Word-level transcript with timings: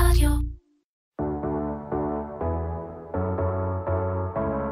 רדיו. 0.00 0.30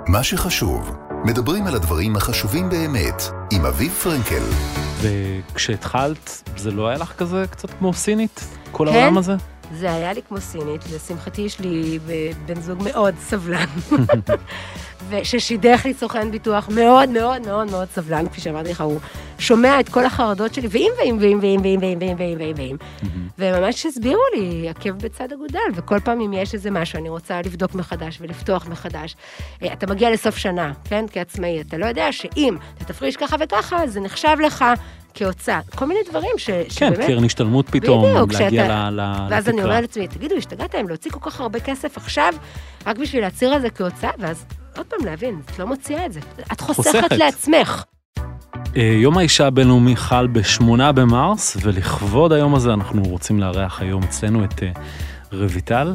מה 0.08 0.24
שחשוב, 0.24 0.96
מדברים 1.24 1.66
על 1.66 1.74
הדברים 1.74 2.16
החשובים 2.16 2.68
באמת, 2.68 3.22
עם 3.52 3.66
אביב 3.66 3.92
פרנקל. 3.92 4.42
וכשהתחלת, 5.00 6.50
זה 6.56 6.70
לא 6.70 6.88
היה 6.88 6.98
לך 6.98 7.12
כזה 7.12 7.44
קצת 7.50 7.70
כמו 7.70 7.92
סינית? 7.94 8.44
כל 8.72 8.86
כן. 8.88 8.94
העולם 8.94 9.18
הזה? 9.18 9.32
זה 9.72 9.92
היה 9.92 10.12
לי 10.12 10.20
כמו 10.28 10.40
סינית, 10.40 10.80
לשמחתי 10.94 11.42
יש 11.42 11.60
לי 11.60 11.98
בן 12.46 12.60
זוג 12.60 12.82
מאוד 12.82 13.14
סבלן, 13.20 13.66
וששידך 15.08 15.82
לי 15.84 15.94
סוכן 15.94 16.30
ביטוח 16.30 16.68
מאוד 16.68 17.08
מאוד 17.08 17.42
מאוד 17.46 17.70
מאוד 17.70 17.88
סבלן, 17.94 18.28
כפי 18.28 18.40
שאמרתי 18.40 18.70
לך, 18.70 18.80
הוא 18.80 19.00
שומע 19.38 19.80
את 19.80 19.88
כל 19.88 20.06
החרדות 20.06 20.54
שלי, 20.54 20.68
ואם 20.70 20.92
ואם 20.98 21.18
ואם 21.20 21.38
ואם 21.42 21.60
ואם 21.62 21.78
ואם 21.80 21.98
ואם 22.00 22.16
ואם 22.18 22.36
ואם 22.38 22.52
ואם. 22.56 22.76
וממש 23.38 23.86
הסבירו 23.86 24.22
לי, 24.36 24.68
עקב 24.68 24.90
בצד 24.90 25.32
אגודל, 25.32 25.58
וכל 25.74 26.00
פעם 26.04 26.20
אם 26.20 26.32
יש 26.32 26.54
איזה 26.54 26.70
משהו, 26.70 26.98
אני 26.98 27.08
רוצה 27.08 27.40
לבדוק 27.44 27.74
מחדש 27.74 28.18
ולפתוח 28.20 28.66
מחדש. 28.66 29.16
אה, 29.62 29.72
אתה 29.72 29.86
מגיע 29.86 30.10
לסוף 30.10 30.36
שנה, 30.36 30.72
כן, 30.84 31.04
כעצמאי, 31.12 31.60
אתה 31.60 31.78
לא 31.78 31.86
יודע 31.86 32.12
שאם 32.12 32.56
אתה 32.76 32.84
תפריש 32.84 33.16
ככה 33.16 33.36
וככה, 33.40 33.86
זה 33.86 34.00
נחשב 34.00 34.36
לך 34.46 34.64
כהוצאה. 35.14 35.60
כל 35.74 35.84
מיני 35.86 36.00
דברים 36.10 36.30
ש, 36.38 36.50
כן, 36.50 36.64
שבאמת... 36.70 37.06
קרן 37.06 37.24
השתלמות 37.24 37.68
פתאום, 37.70 38.04
בדיוק, 38.04 38.32
להגיע 38.32 38.62
שאתה- 38.62 38.90
ל- 38.90 39.00
ל- 39.00 39.26
ואז 39.30 39.48
אני 39.48 39.56
לתקרה. 39.56 39.70
אומרת 39.70 39.82
לעצמי, 39.82 40.08
תגידו, 40.08 40.34
השתגעתם 40.34 40.88
להוציא 40.88 41.10
כל 41.10 41.30
כך 41.30 41.40
הרבה 41.40 41.60
כסף 41.60 41.96
עכשיו, 41.96 42.32
רק 42.86 42.98
בשביל 42.98 43.22
להצהיר 43.22 43.54
על 43.54 43.60
זה 43.60 43.70
כהוצאה, 43.70 44.10
ואז 44.18 44.44
עוד 44.76 44.86
פעם 44.86 45.06
להבין, 45.06 45.40
את 45.46 45.58
לא 45.58 45.66
מוציאה 45.66 46.06
את 46.06 46.12
זה. 46.12 46.20
את 46.52 46.60
חוסכת 46.60 46.90
חוסכת. 47.00 47.12
לעצמך. 47.12 47.84
אה, 48.76 48.82
יום 48.82 49.18
האישה 49.18 49.46
הבינלאומי 49.46 49.96
חל 49.96 50.26
ב-8 50.26 50.62
במרס, 50.94 51.56
ולכבוד 51.62 52.32
היום 52.32 52.54
הזה 52.54 52.72
אנחנו 52.74 53.02
רוצים 53.02 53.40
לארח 53.40 53.80
היום 53.80 54.02
אצלנו 54.02 54.44
את 54.44 54.62
אה, 54.62 54.68
רויטל 55.32 55.94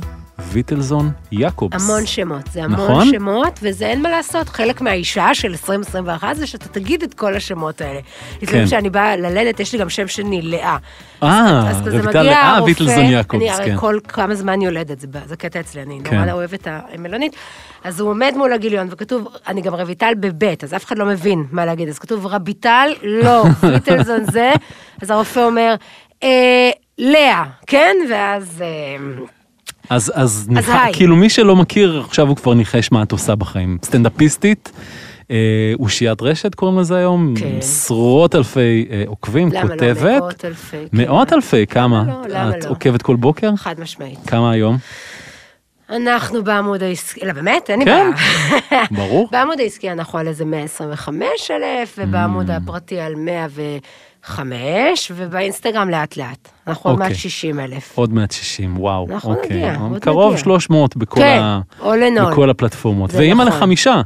ויטלזון 0.51 1.11
יעקובס. 1.31 1.89
המון 1.89 2.05
שמות, 2.05 2.41
זה 2.51 2.63
המון 2.63 2.79
נכון? 2.79 3.11
שמות, 3.11 3.59
וזה 3.61 3.85
אין 3.85 4.01
מה 4.01 4.09
לעשות. 4.09 4.49
חלק 4.49 4.81
מהאישה 4.81 5.33
של 5.33 5.47
2021 5.47 6.35
זה 6.35 6.47
שאתה 6.47 6.69
תגיד 6.69 7.03
את 7.03 7.13
כל 7.13 7.35
השמות 7.35 7.81
האלה. 7.81 7.99
כן. 8.01 8.37
לפעמים 8.41 8.65
כשאני 8.65 8.89
באה 8.89 9.15
ללדת, 9.15 9.59
יש 9.59 9.73
לי 9.73 9.79
גם 9.79 9.89
שם 9.89 10.07
שני, 10.07 10.41
לאה. 10.41 10.77
אה, 11.23 11.71
רויטל 11.91 12.21
לאה 12.21 12.63
ויטלזון 12.63 12.99
אני 12.99 13.11
יעקובס, 13.11 13.59
הרי 13.59 13.71
כן. 13.71 13.77
כל 13.77 13.99
כמה 14.07 14.35
זמן 14.35 14.61
יולדת, 14.61 14.99
זה, 14.99 15.07
זה 15.25 15.35
קטע 15.35 15.59
אצלי, 15.59 15.81
אני 15.81 15.99
כן. 16.03 16.19
נורא 16.19 16.31
אוהבת 16.31 16.67
המלונית. 16.67 17.35
אז 17.83 17.99
הוא 17.99 18.09
עומד 18.09 18.33
מול 18.37 18.53
הגיליון, 18.53 18.87
וכתוב, 18.91 19.27
אני 19.47 19.61
גם 19.61 19.73
רויטל 19.73 20.13
בבית, 20.19 20.63
אז 20.63 20.73
אף 20.73 20.85
אחד 20.85 20.97
לא 20.97 21.05
מבין 21.05 21.45
מה 21.51 21.65
להגיד, 21.65 21.89
אז 21.89 21.99
כתוב 21.99 22.25
רביטל, 22.25 22.89
לא, 23.03 23.43
ויטלזון 23.71 24.23
זה, 24.31 24.51
אז 25.01 25.09
הרופא 25.09 25.39
אומר, 25.39 25.75
אה, 26.23 26.69
לאה, 26.97 27.43
כן? 27.67 27.95
ואז... 28.09 28.61
אה, 28.61 28.97
אז, 29.89 30.11
אז, 30.15 30.47
נח... 30.49 30.69
היי. 30.69 30.93
כאילו 30.93 31.15
מי 31.15 31.29
שלא 31.29 31.55
מכיר, 31.55 32.03
עכשיו 32.05 32.27
הוא 32.27 32.35
כבר 32.35 32.53
ניחש 32.53 32.91
מה 32.91 33.03
את 33.03 33.11
עושה 33.11 33.35
בחיים. 33.35 33.77
סטנדאפיסטית, 33.85 34.71
אה, 35.31 35.35
אושיית 35.79 36.21
רשת 36.21 36.55
קוראים 36.55 36.79
לזה 36.79 36.95
היום, 36.95 37.33
כן. 37.39 37.57
עשרות 37.57 38.35
אלפי 38.35 38.87
אה, 38.91 39.03
עוקבים, 39.07 39.49
למה 39.51 39.61
כותבת. 39.69 40.01
לא? 40.01 40.19
מאות 40.19 40.45
אלפי. 40.45 40.77
כן. 40.91 40.97
מאות 40.97 41.33
אלפי, 41.33 41.65
כמה? 41.67 42.03
לא? 42.07 42.13
למה 42.29 42.57
את 42.57 42.65
לא? 42.65 42.69
עוקבת 42.69 43.01
כל 43.01 43.15
בוקר? 43.15 43.55
חד 43.55 43.79
משמעית. 43.79 44.19
כמה 44.27 44.51
היום? 44.51 44.77
אנחנו 45.89 46.43
בעמוד 46.43 46.83
העסקי, 46.83 47.25
לא 47.25 47.33
באמת, 47.33 47.69
אין 47.69 47.79
לי 47.79 47.85
כן. 47.85 48.11
בעיה. 48.71 48.85
ברור. 48.99 49.29
בעמוד 49.31 49.59
העסקי 49.59 49.91
אנחנו 49.91 50.19
על 50.19 50.27
איזה 50.27 50.45
125 50.45 51.25
אלף, 51.51 51.97
Mm. 51.97 52.01
ובעמוד 52.01 52.51
הפרטי 52.51 52.99
על 52.99 53.15
105, 54.23 55.11
ובאינסטגרם 55.15 55.89
לאט 55.89 56.17
לאט. 56.17 56.49
אנחנו 56.67 56.89
עוד 56.89 56.99
אוקיי. 56.99 57.09
מעט 57.09 57.19
60 57.19 57.59
אלף. 57.59 57.97
עוד 57.97 58.13
מעט 58.13 58.31
60, 58.31 58.77
וואו. 58.77 59.07
אנחנו 59.09 59.35
אוקיי. 59.35 59.57
נגיע, 59.57 59.75
עוד 59.75 59.99
קרוב 59.99 60.31
נגיע. 60.33 60.43
300 60.43 60.95
בכל, 60.97 61.19
כן, 61.19 61.39
ה... 61.41 62.29
בכל 62.31 62.49
הפלטפורמות. 62.49 63.13
ואימא 63.13 63.43
נכון. 63.43 63.57
לחמישה. 63.57 64.01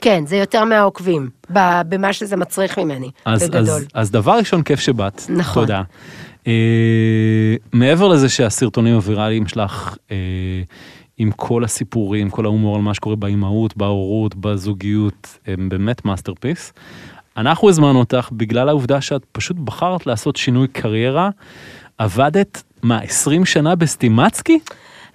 כן, 0.00 0.26
זה 0.26 0.36
יותר 0.36 0.64
מהעוקבים, 0.64 1.30
במה 1.88 2.12
שזה 2.12 2.36
מצריך 2.36 2.78
ממני, 2.78 3.10
אז, 3.24 3.42
בגדול. 3.42 3.60
אז, 3.60 3.86
אז 3.94 4.10
דבר 4.10 4.32
ראשון, 4.32 4.62
כיף 4.62 4.80
שבאת. 4.80 5.22
נכון. 5.28 5.62
תודה. 5.62 5.82
אה, 6.46 7.54
מעבר 7.72 8.08
לזה 8.08 8.28
שהסרטונים 8.28 8.94
הוויראליים 8.94 9.46
שלך, 9.46 9.96
אה, 10.10 10.16
עם 11.18 11.30
כל 11.30 11.64
הסיפורים, 11.64 12.30
כל 12.30 12.44
ההומור 12.44 12.76
על 12.76 12.82
מה 12.82 12.94
שקורה 12.94 13.16
באימהות, 13.16 13.76
בהורות, 13.76 14.34
בזוגיות, 14.34 15.38
הם 15.46 15.68
באמת 15.68 16.04
masterpiece. 16.04 16.72
אנחנו 17.40 17.68
הזמנו 17.68 17.98
אותך 17.98 18.28
בגלל 18.32 18.68
העובדה 18.68 19.00
שאת 19.00 19.24
פשוט 19.32 19.56
בחרת 19.56 20.06
לעשות 20.06 20.36
שינוי 20.36 20.68
קריירה. 20.68 21.30
עבדת, 21.98 22.62
מה, 22.82 23.00
20 23.02 23.44
שנה 23.44 23.74
בסטימצקי? 23.74 24.58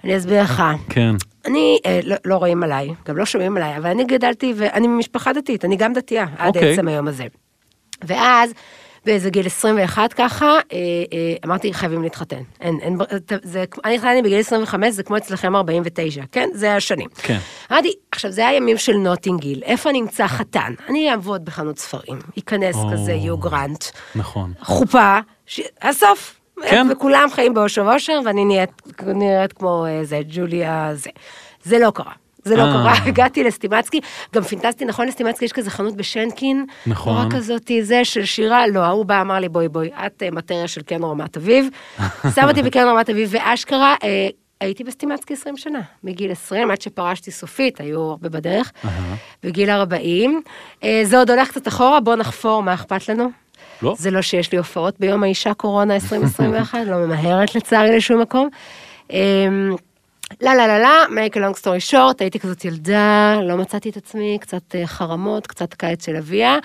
אני 0.04 0.16
אסביר 0.16 0.42
לך. 0.42 0.62
כן. 0.88 1.14
אני, 1.46 1.78
אה, 1.86 2.00
לא, 2.04 2.16
לא 2.24 2.36
רואים 2.36 2.62
עליי, 2.62 2.88
גם 3.08 3.16
לא 3.16 3.24
שומעים 3.24 3.56
עליי, 3.56 3.76
אבל 3.76 3.90
אני 3.90 4.04
גדלתי, 4.04 4.54
ואני 4.56 4.86
ממשפחה 4.86 5.32
דתית, 5.32 5.64
אני 5.64 5.76
גם 5.76 5.92
דתייה, 5.92 6.26
עד 6.38 6.56
אוקיי. 6.56 6.72
עצם 6.72 6.88
היום 6.88 7.08
הזה. 7.08 7.26
ואז, 8.04 8.52
באיזה 9.06 9.30
גיל 9.30 9.46
21 9.46 10.12
ככה, 10.12 10.46
אה, 10.46 10.58
אה, 10.72 11.34
אמרתי, 11.44 11.74
חייבים 11.74 12.02
להתחתן. 12.02 12.42
אין, 12.60 12.78
אין, 12.82 12.98
זה, 13.42 13.64
אני 13.84 13.94
התחתנתי 13.94 14.22
בגיל 14.22 14.40
25, 14.40 14.94
זה 14.94 15.02
כמו 15.02 15.16
אצלכם 15.16 15.56
49, 15.56 16.22
כן? 16.32 16.48
זה 16.52 16.74
השנים. 16.74 17.08
כן. 17.22 17.38
אמרתי, 17.72 17.92
עכשיו, 18.12 18.30
זה 18.30 18.48
היה 18.48 18.56
ימים 18.56 18.78
של 18.78 18.92
נוטינגיל, 18.92 19.62
איפה 19.62 19.90
אני 19.90 20.00
אמצא 20.00 20.26
חתן? 20.26 20.74
אני 20.88 21.10
אעבוד 21.10 21.44
בחנות 21.44 21.78
ספרים, 21.78 22.18
ייכנס 22.36 22.76
או. 22.76 22.92
כזה 22.92 23.12
יו 23.12 23.38
גרנט, 23.38 23.84
נכון. 24.14 24.52
חופה, 24.60 25.18
ש... 25.46 25.60
הסוף. 25.82 26.40
כן. 26.62 26.86
וכולם 26.90 27.28
חיים 27.32 27.54
באושר 27.54 27.84
ואושר, 27.86 28.20
ואני 28.24 28.44
נראית, 28.44 28.82
נראית 29.06 29.52
כמו 29.52 29.86
אה, 29.86 30.04
זה, 30.04 30.20
ג'וליה 30.28 30.90
זה. 30.94 31.10
זה 31.64 31.78
לא 31.78 31.90
קרה. 31.94 32.12
זה 32.46 32.56
לא 32.56 32.62
אה. 32.62 32.72
קרה, 32.72 32.94
הגעתי 33.08 33.44
לסטימצקי, 33.44 34.00
גם 34.34 34.42
פינטסטי, 34.42 34.84
נכון 34.84 35.08
לסטימצקי 35.08 35.44
יש 35.44 35.52
כזה 35.52 35.70
חנות 35.70 35.96
בשנקין, 35.96 36.66
נכון. 36.86 37.14
נורא 37.14 37.26
כזאתי, 37.30 37.84
זה 37.84 38.04
של 38.04 38.24
שירה, 38.24 38.66
לא, 38.66 38.80
ההוא 38.80 39.04
בא, 39.04 39.20
אמר 39.20 39.34
לי, 39.34 39.48
בואי 39.48 39.68
בואי, 39.68 39.90
את 40.06 40.22
אה, 40.22 40.30
מטריה 40.30 40.68
של 40.68 40.82
קן 40.82 41.02
רמת 41.04 41.36
אביב, 41.36 41.68
שם 42.34 42.48
אותי 42.48 42.62
בקן 42.62 42.86
רמת 42.86 43.10
אביב, 43.10 43.28
ואשכרה, 43.32 43.94
אה, 44.04 44.28
הייתי 44.60 44.84
בסטימצקי 44.84 45.34
20 45.34 45.56
שנה, 45.56 45.80
מגיל 46.04 46.32
20, 46.32 46.70
עד 46.70 46.80
שפרשתי 46.80 47.30
סופית, 47.30 47.80
היו 47.80 48.00
הרבה 48.00 48.28
בדרך, 48.28 48.72
בגיל 49.42 49.70
40, 49.70 50.42
אה, 50.84 51.00
זה 51.04 51.18
עוד 51.18 51.30
הולך 51.30 51.48
קצת 51.48 51.68
אחורה, 51.68 52.00
בוא 52.00 52.14
נחפור, 52.14 52.62
מה 52.62 52.74
אכפת 52.74 53.08
לנו? 53.08 53.30
לא? 53.82 53.94
זה 53.98 54.10
לא 54.10 54.22
שיש 54.22 54.52
לי 54.52 54.58
הופעות 54.58 55.00
ביום 55.00 55.22
האישה 55.22 55.54
קורונה 55.54 55.94
2021, 55.94 56.78
לא 56.86 56.96
ממהרת 56.96 57.54
לצערי 57.54 57.96
לשום 57.96 58.20
מקום. 58.20 58.48
לא, 60.40 60.54
לא, 60.54 60.66
לא, 60.66 60.78
לא, 60.78 61.06
make 61.06 61.32
a 61.32 61.38
long 61.38 61.62
story 61.62 61.92
short, 61.92 62.14
הייתי 62.20 62.38
כזאת 62.38 62.64
ילדה, 62.64 63.40
לא 63.42 63.56
מצאתי 63.56 63.90
את 63.90 63.96
עצמי, 63.96 64.38
קצת 64.40 64.74
אה, 64.74 64.86
חרמות, 64.86 65.46
קצת 65.46 65.74
קיץ 65.74 66.06
של 66.06 66.16
אביה, 66.16 66.58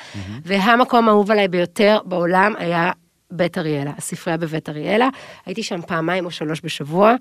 והמקום 0.45 1.07
האהוב 1.07 1.31
עליי 1.31 1.47
ביותר 1.47 1.99
בעולם 2.05 2.53
היה 2.57 2.91
בית 3.31 3.57
אריאלה, 3.57 3.91
הספרייה 3.97 4.38
בבית 4.38 4.69
אריאלה. 4.69 5.09
הייתי 5.45 5.63
שם 5.63 5.81
פעמיים 5.81 6.25
או 6.25 6.31
שלוש 6.31 6.61
בשבוע, 6.63 7.16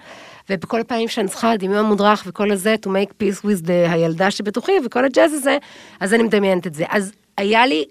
ובכל 0.51 0.81
פעמים 0.87 1.09
שאני 1.09 1.29
צריכה 1.29 1.57
דמיון 1.57 1.87
מודרך 1.87 2.23
וכל 2.27 2.51
הזה, 2.51 2.75
to 2.87 2.89
make 2.89 3.13
peace 3.23 3.45
with 3.45 3.67
the 3.67 3.91
הילדה 3.91 4.31
שבתוכי 4.31 4.73
וכל 4.87 5.05
הג'אז 5.05 5.33
הזה, 5.33 5.59
אז 6.01 6.15
אני 6.15 6.23
מדמיינת 6.23 6.67
את 6.67 6.75
זה. 6.75 6.85
אז 6.89 7.13
היה 7.39 7.67
לי 7.67 7.85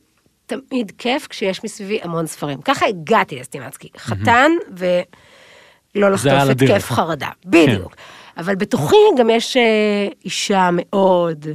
תמיד 0.46 0.92
כיף 0.98 1.28
כשיש 1.28 1.64
מסביבי 1.64 2.00
המון 2.04 2.28
ספרים. 2.28 2.62
ככה 2.62 2.86
הגעתי 2.86 3.40
לסטימצקי, 3.40 3.90
חתן 3.98 4.52
ולא 4.78 6.16
זה 6.16 6.31
היה 6.31 6.46
לחטוף 6.46 6.64
את. 6.64 6.68
כיף 6.68 6.92
חרדה, 6.92 7.30
בדיוק. 7.46 7.96
אבל 8.40 8.56
בתוכי 8.56 8.96
גם 9.18 9.30
יש 9.30 9.58
אה, 9.58 10.08
אישה 10.26 10.70
מאוד 10.74 11.46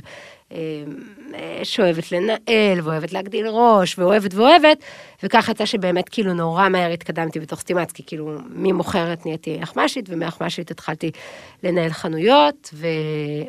אה, 0.53 0.59
שאוהבת 1.62 2.12
לנהל, 2.12 2.81
ואוהבת 2.83 3.12
להגדיל 3.12 3.47
ראש, 3.49 3.99
ואוהבת 3.99 4.34
ואוהבת, 4.34 4.78
וככה 5.23 5.53
יצא 5.53 5.65
שבאמת 5.67 6.09
כאילו 6.09 6.34
נורא 6.34 6.69
מהר 6.69 6.91
התקדמתי 6.91 7.41
בתוך 7.41 7.61
סטימצקי, 7.61 8.03
כאילו 8.06 8.39
ממוכרת 8.50 9.27
נהייתי 9.27 9.59
אחמ"שית, 9.62 10.06
ומאחמ"שית 10.09 10.71
התחלתי 10.71 11.11
לנהל 11.62 11.91
חנויות, 11.91 12.70
ו... 12.75 12.87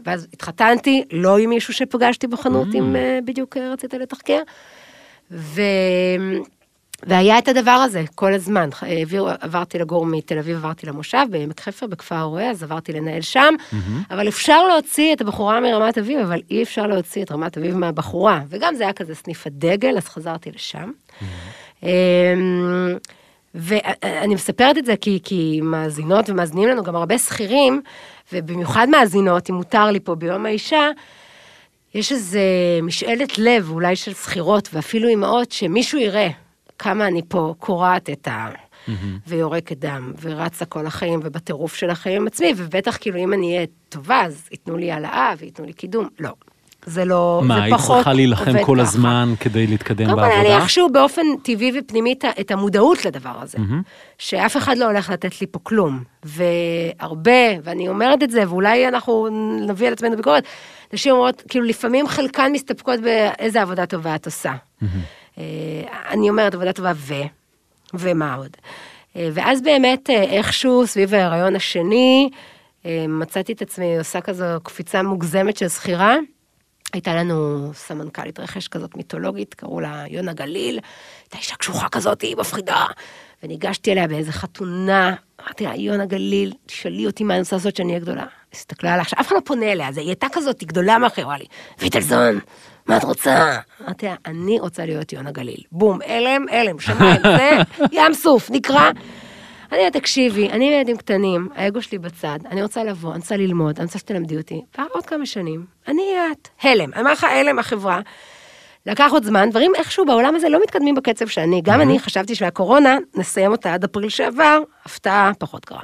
ואז 0.06 0.28
התחתנתי, 0.34 1.04
לא 1.12 1.38
עם 1.38 1.50
מישהו 1.50 1.74
שפגשתי 1.74 2.28
בחנות, 2.28 2.68
Mm. 2.68 2.78
אם 2.78 2.96
אה, 2.96 3.20
בדיוק 3.26 3.58
רצית 3.58 3.94
לתחקר. 3.94 4.40
ו... 5.32 5.62
והיה 7.08 7.38
את 7.38 7.48
הדבר 7.48 7.72
הזה 7.72 8.04
כל 8.16 8.34
הזמן, 8.34 8.70
העבירו, 8.82 9.30
עברתי 9.40 9.80
לגור 9.80 10.06
מתל 10.06 10.38
אביב, 10.40 10.56
עברתי 10.56 10.86
למושב 10.86 11.26
בעמק 11.30 11.60
חפר, 11.60 11.88
בכפר 11.88 12.16
הרועה, 12.16 12.50
אז 12.50 12.64
עברתי 12.64 12.94
לנהל 12.94 13.22
שם, 13.22 13.54
אבל 14.12 14.28
אפשר 14.28 14.68
להוציא 14.68 15.14
את 15.14 15.22
הבחורה 15.22 15.60
מרמת 15.60 15.98
אביב, 15.98 16.20
אבל 16.20 16.42
אי 16.52 16.64
אפשר 16.64 16.88
להוציא 16.88 17.24
את 17.24 17.32
רמת 17.32 17.58
אביב 17.58 17.78
מהבחורה, 17.78 18.42
וגם 18.50 18.76
זה 18.76 18.84
היה 18.84 18.94
כזה 18.94 19.16
סניף 19.16 19.48
הדגל, 19.48 19.98
אז 19.98 20.08
חזרתי 20.08 20.52
לשם. 20.52 20.92
אמ, 21.84 21.90
ואני 23.56 24.36
מספרת 24.36 24.78
את 24.78 24.86
זה 24.86 24.96
כי, 25.02 25.20
כי 25.24 25.60
מאזינות 25.64 26.30
ומאזינים 26.30 26.70
לנו 26.70 26.84
גם 26.84 26.96
הרבה 26.96 27.18
שכירים, 27.18 27.82
ובמיוחד 28.34 28.88
מאזינות, 28.90 29.50
אם 29.50 29.56
מותר 29.56 29.86
לי 29.86 30.00
פה 30.00 30.16
ביום 30.16 30.46
האישה, 30.46 30.90
יש 31.94 32.12
איזה 32.12 32.40
משאלת 32.84 33.38
לב, 33.38 33.70
אולי 33.70 33.96
של 33.96 34.14
שכירות 34.14 34.70
ואפילו 34.74 35.08
אימהות, 35.08 35.52
שמישהו 35.52 36.00
יראה 36.00 36.30
כמה 36.86 37.08
אני 37.08 37.22
פה 37.28 37.54
קורעת 37.60 38.10
את 38.10 38.28
ויורקת 39.28 39.78
דם, 39.78 40.14
ורצה 40.22 40.66
כל 40.66 40.86
החיים, 40.86 41.20
ובטירוף 41.24 41.76
של 41.76 41.90
החיים 41.90 42.22
עם 42.22 42.28
עצמי, 42.28 42.54
ובטח 42.58 42.98
כאילו 42.98 43.18
אם 43.18 43.34
אני 43.34 43.56
אהיה 43.56 43.66
טובה, 43.90 44.22
אז 44.26 44.48
ייתנו 44.52 44.78
לי 44.78 44.92
העלאה 44.92 45.34
וייתנו 45.40 45.66
לי 45.66 45.74
קידום. 45.74 46.08
לא. 46.20 46.30
זה 46.86 47.06
לא, 47.06 47.42
מה, 47.44 47.56
זה 47.56 47.64
היית 47.64 47.76
פחות 47.76 47.96
צריכה 47.96 48.14
להילחם 48.14 48.52
עובד 48.52 48.64
כל 48.66 48.74
ככה. 48.80 48.82
הזמן 48.90 49.34
כדי 49.40 49.68
להתקדם 49.68 50.06
קודם 50.10 50.18
כל, 50.20 50.30
בעבודה? 50.30 50.58
איכשהו 50.58 50.90
באופן 50.90 51.22
טבעי 51.44 51.72
ופנימי 51.80 52.14
את 52.14 52.52
ה- 52.52 52.54
המודעות 52.54 53.06
לדבר 53.06 53.34
הזה. 53.42 53.58
מהמם. 53.60 53.82
שאף 54.18 54.58
אחד 54.58 54.78
לא 54.78 54.86
הולך 54.86 55.10
לתת 55.10 55.42
לי 55.42 55.48
פה 55.48 55.60
כלום. 55.64 56.04
והרבה, 56.24 57.32
ואני 57.64 57.88
אומרת 57.88 58.24
את 58.24 58.32
זה, 58.32 58.50
ואולי 58.50 58.88
אנחנו 58.88 59.28
נביא 59.68 59.88
על 59.88 59.94
עצמנו 59.94 60.18
ביקורת, 60.18 60.44
נשים 60.94 61.12
אומרות, 61.12 61.44
כאילו 61.50 61.66
לפעמים 61.66 62.08
חלקן 62.08 62.52
מסתפקות 62.52 63.00
באיזה 63.00 63.62
עבודה 63.62 63.86
טובה 63.86 64.16
את 64.16 64.26
עושה. 64.26 64.54
אה, 64.84 64.88
אני 66.10 66.30
אומרת 66.30 66.54
עבודה 66.54 66.74
טובה 66.74 66.92
ו... 66.96 67.14
ומה 67.94 68.36
עוד? 68.36 68.58
אה, 69.16 69.30
ואז 69.34 69.62
באמת 69.62 70.10
אה, 70.10 70.24
איכשהו 70.24 70.88
סביב 70.88 71.14
ההיריון 71.14 71.56
השני, 71.56 72.30
אה, 72.86 73.06
מצאתי 73.10 73.54
את 73.54 73.62
עצמי 73.62 73.98
עושה 73.98 74.22
כזו 74.22 74.46
קפיצה 74.64 75.04
מוגזמת 75.04 75.58
של 75.58 75.68
זכירה. 75.68 76.16
הייתה 76.94 77.16
לנו 77.16 77.70
סמנכ"לית 77.74 78.40
רכש 78.40 78.68
כזאת 78.68 78.98
מיתולוגית, 78.98 79.54
קראו 79.54 79.80
לה 79.80 80.04
יונה 80.10 80.34
גליל, 80.34 80.80
הייתה 81.24 81.38
אישה 81.38 81.56
קשוחה 81.56 81.90
כזאת, 81.90 82.22
היא 82.22 82.36
מפחידה. 82.38 82.86
וניגשתי 83.44 83.92
אליה 83.92 84.08
באיזה 84.08 84.32
חתונה, 84.32 85.16
אמרתי 85.42 85.64
לה, 85.64 85.76
יונה 85.76 86.06
גליל, 86.06 86.54
תשאלי 86.66 87.06
אותי 87.06 87.24
מה 87.24 87.34
אני 87.34 87.42
רוצה 87.42 87.56
לעשות 87.56 87.76
שאני 87.76 87.90
אהיה 87.90 88.00
גדולה. 88.00 88.26
הסתכלה 88.54 88.90
עליי, 88.90 89.02
עכשיו 89.02 89.20
אף 89.20 89.28
אחד 89.28 89.36
לא 89.36 89.42
פונה 89.46 89.72
אליה, 89.72 89.90
אז 89.90 89.98
היא 89.98 90.08
הייתה 90.08 90.28
כזאת, 90.32 90.62
היא 90.62 90.68
גדולה 90.68 90.98
מאחר, 90.98 91.24
אמרה 91.24 91.38
לי, 91.38 91.46
ויטלזון, 91.80 92.40
מה 92.86 92.98
את 92.98 93.04
רוצה? 93.04 93.58
אמרתי 93.86 94.06
לה, 94.06 94.16
אני 94.26 94.60
רוצה 94.60 94.86
להיות 94.86 95.14
יונה 95.14 95.32
גליל. 95.32 95.64
בום, 95.72 96.00
הלם, 96.06 96.46
הלם, 96.52 96.80
שמיים, 96.80 97.22
זה, 97.24 97.52
ים 97.92 98.14
סוף, 98.14 98.50
נקרא. 98.52 98.92
אני 99.72 99.80
אומרת, 99.80 99.94
תקשיבי, 99.94 100.50
אני 100.50 100.68
עם 100.68 100.74
ילדים 100.74 100.98
קטנים, 100.98 101.48
האגו 101.56 101.82
שלי 101.82 101.98
בצד, 101.98 102.40
אני 102.46 102.64
רוצה 102.64 102.84
לבוא, 102.84 103.12
אני 103.12 103.20
רוצה 103.20 103.38
ללמוד, 103.38 103.76
אני 103.78 103.86
רוצה 103.86 104.00
שתלמדי 104.00 104.38
אותי. 104.38 104.62
עוד 104.94 105.06
כמה 105.06 105.26
שנים, 105.26 105.66
אני 105.88 106.02
את, 106.32 106.48
הלם, 106.62 106.94
אני 106.94 107.02
אומר 107.02 107.12
לך, 107.12 107.24
הלם, 107.24 107.60
החברה. 107.60 108.02
לקח 108.86 109.10
עוד 109.12 109.24
זמן, 109.24 109.50
דברים 109.50 109.72
איכשהו 109.76 110.06
בעולם 110.06 110.36
הזה 110.36 110.50
לא 110.50 110.62
מתקדמים 110.64 110.96
בקצב 110.96 111.28
שאני, 111.28 111.62
גם 111.64 111.82
אני 111.82 112.00
חשבתי 112.00 112.36
שהקורונה, 112.36 112.98
נסיים 113.16 113.52
אותה 113.52 113.74
עד 113.74 113.84
אפריל 113.84 114.10
שעבר, 114.10 114.60
הפתעה 114.86 115.32
פחות 115.40 115.66
קרה. 115.66 115.84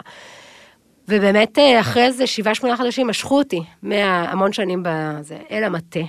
ובאמת, 1.08 1.60
אה, 1.60 1.80
אחרי 1.80 2.04
איזה 2.04 2.28
שבעה, 2.28 2.56
שמונה 2.56 2.78
חודשים 2.78 3.08
משכו 3.08 3.38
אותי, 3.38 3.64
מהמון 3.84 4.54
שנים 4.54 4.84
בזה, 4.86 5.38
אל 5.52 5.64
המטה. 5.64 6.00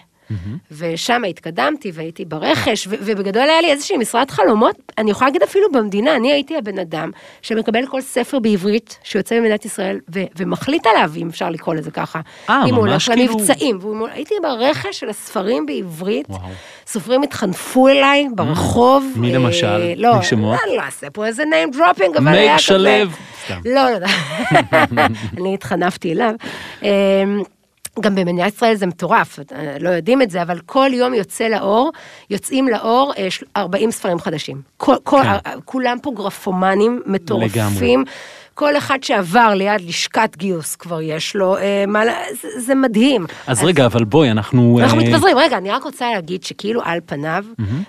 ושם 0.71 1.23
התקדמתי 1.29 1.91
והייתי 1.95 2.25
ברכש, 2.25 2.87
ו- 2.87 2.95
ובגדול 3.01 3.43
היה 3.43 3.61
לי 3.61 3.71
איזושהי 3.71 3.97
משרת 3.97 4.31
חלומות, 4.31 4.77
אני 4.99 5.11
יכולה 5.11 5.29
להגיד 5.29 5.43
אפילו 5.43 5.73
במדינה, 5.73 6.17
אני 6.17 6.33
הייתי 6.33 6.57
הבן 6.57 6.79
אדם 6.79 7.11
שמקבל 7.43 7.87
כל 7.87 8.01
ספר 8.01 8.39
בעברית 8.39 8.99
שיוצא 9.03 9.35
ממדינת 9.41 9.65
ישראל, 9.65 9.99
ו- 10.15 10.23
ומחליט 10.37 10.87
עליו, 10.87 11.13
אם 11.17 11.29
אפשר 11.29 11.51
לקרוא 11.51 11.75
לזה 11.75 11.91
ככה. 11.91 12.21
אה, 12.51 12.65
אם 12.67 12.75
הוא 12.75 12.87
הולך 12.87 13.03
כאילו- 13.03 13.33
למבצעים, 13.39 13.79
והוא- 13.81 14.09
הייתי 14.13 14.35
ברכש 14.43 15.01
של 15.01 15.09
הספרים 15.09 15.67
בעברית, 15.67 16.27
וואו. 16.31 16.41
סופרים 16.87 17.23
התחנפו 17.23 17.89
אליי 17.89 18.27
ברחוב. 18.35 19.13
מי 19.17 19.31
אה, 19.33 19.35
למשל? 19.39 19.93
לא, 19.97 20.17
מי 20.19 20.25
שמות? 20.25 20.59
אני 20.67 20.77
לא 20.77 20.83
אעשה 20.83 21.11
פה 21.11 21.27
איזה 21.27 21.43
name 21.43 21.75
dropping, 21.77 22.19
אבל 22.19 22.21
מייק 22.25 22.37
היה 22.39 22.55
כזה. 22.55 22.63
שלו. 22.63 22.89
סתם. 23.45 23.61
לא, 23.65 23.91
לא, 23.91 24.07
אני 25.39 25.55
התחנפתי 25.55 26.13
אליו. 26.13 26.35
גם 28.01 28.15
במדינת 28.15 28.53
ישראל 28.55 28.75
זה 28.75 28.87
מטורף, 28.87 29.39
אה, 29.53 29.77
לא 29.81 29.89
יודעים 29.89 30.23
את 30.23 30.31
זה, 30.31 30.43
אבל 30.43 30.59
כל 30.67 30.91
יום 30.93 31.15
יוצא 31.15 31.45
לאור, 31.49 31.93
יוצאים 32.31 32.69
לאור 32.69 33.13
אה, 33.19 33.31
של- 33.31 33.47
40 33.57 33.91
ספרים 33.91 34.19
חדשים. 34.19 34.63
כל, 34.77 34.97
כל, 35.03 35.21
כן. 35.23 35.29
אה, 35.29 35.55
כולם 35.65 35.99
פה 36.03 36.13
גרפומנים 36.17 37.03
מטורפים. 37.07 37.51
לגמרי. 38.01 38.13
כל 38.55 38.77
אחד 38.77 38.99
שעבר 39.03 39.55
ליד 39.55 39.81
לשכת 39.81 40.37
גיוס 40.37 40.77
כבר 40.77 41.01
יש 41.01 41.37
לו, 41.37 41.57
אה, 41.57 41.85
מה, 41.89 42.01
זה, 42.43 42.49
זה 42.61 42.75
מדהים. 42.75 43.27
אז 43.47 43.65
רגע, 43.65 43.87
אבל 43.87 44.05
בואי, 44.05 44.31
אנחנו... 44.31 44.79
אנחנו 44.83 45.01
אה, 45.01 45.05
מתפזרים, 45.11 45.39
רגע, 45.39 45.57
אני 45.59 45.71
רק 45.71 45.83
רוצה 45.85 46.11
להגיד 46.11 46.43
שכאילו 46.45 46.81
על 46.85 46.99
פניו, 47.07 47.45